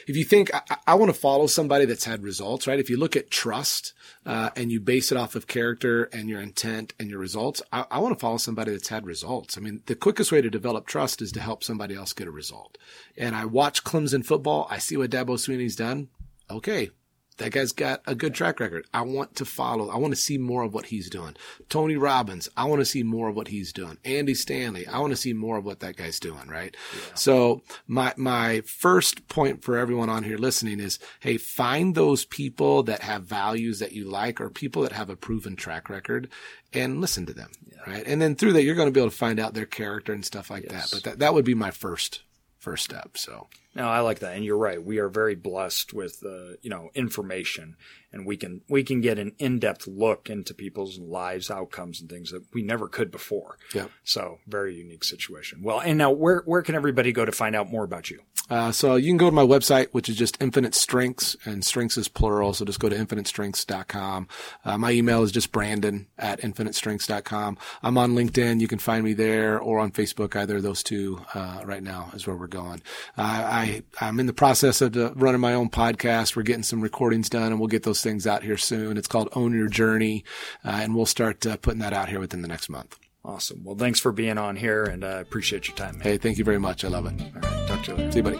[0.07, 2.79] if you think I, I want to follow somebody that's had results, right?
[2.79, 3.95] If you look at trust
[4.27, 7.87] uh, and you base it off of character and your intent and your results, I,
[7.91, 9.57] I want to follow somebody that's had results.
[9.57, 12.31] I mean, the quickest way to develop trust is to help somebody else get a
[12.31, 12.77] result.
[13.17, 14.69] And I watch Clemson football.
[14.71, 16.09] I see what Dabo Swinney's done.
[16.51, 16.91] Okay,
[17.39, 18.87] that guy's got a good track record.
[18.95, 19.91] I want to follow.
[19.91, 21.37] I want to see more of what he's doing.
[21.69, 23.99] Tony Robbins, I want to see more of what he's doing.
[24.05, 26.75] Andy Stanley, I want to see more of what that guy's doing, right?
[26.95, 27.15] Yeah.
[27.15, 32.83] So my, my first point for everyone on here listening is, hey, find those people
[32.85, 36.29] that have values that you like or people that have a proven track record
[36.73, 37.93] and listen to them, yeah.
[37.93, 38.07] right?
[38.07, 40.25] And then through that, you're going to be able to find out their character and
[40.25, 40.91] stuff like yes.
[40.91, 40.97] that.
[40.97, 42.23] But that, that would be my first,
[42.59, 43.19] first step.
[43.19, 43.49] So.
[43.77, 44.83] No, I like that, and you're right.
[44.83, 47.77] We are very blessed with uh, you know information,
[48.11, 52.09] and we can we can get an in depth look into people's lives, outcomes, and
[52.09, 53.59] things that we never could before.
[53.75, 53.89] Yeah.
[54.03, 55.63] So very unique situation.
[55.63, 58.21] Well, and now where where can everybody go to find out more about you?
[58.49, 61.97] Uh, so you can go to my website, which is just Infinite Strengths, and strengths
[61.97, 62.55] is plural.
[62.55, 64.29] So just go to infinitestrengths.com.
[64.65, 67.59] Uh, my email is just Brandon at infinitestrengths.com.
[67.83, 68.61] I'm on LinkedIn.
[68.61, 70.37] You can find me there or on Facebook.
[70.37, 72.83] Either of those two, uh, right now is where we're going.
[73.19, 76.37] Uh, I, I'm in the process of uh, running my own podcast.
[76.37, 78.97] We're getting some recordings done and we'll get those things out here soon.
[78.97, 80.25] It's called Own Your Journey.
[80.65, 82.99] Uh, and we'll start putting that out here within the next month.
[83.27, 83.65] Awesome.
[83.65, 85.99] Well, thanks for being on here, and I uh, appreciate your time.
[85.99, 86.03] Man.
[86.03, 86.85] Hey, thank you very much.
[86.85, 87.21] I love it.
[87.21, 88.13] All right, talk to you later.
[88.13, 88.39] See you, buddy.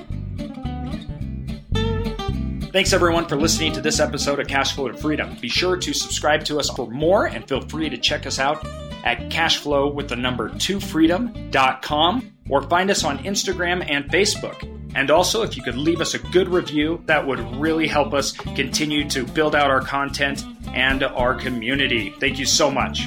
[2.71, 5.37] Thanks everyone for listening to this episode of Cashflow to Freedom.
[5.41, 8.65] Be sure to subscribe to us for more, and feel free to check us out
[9.03, 14.86] at cashflow with the number two freedom.com or find us on Instagram and Facebook.
[14.97, 18.33] And also, if you could leave us a good review, that would really help us
[18.33, 22.15] continue to build out our content and our community.
[22.19, 23.07] Thank you so much.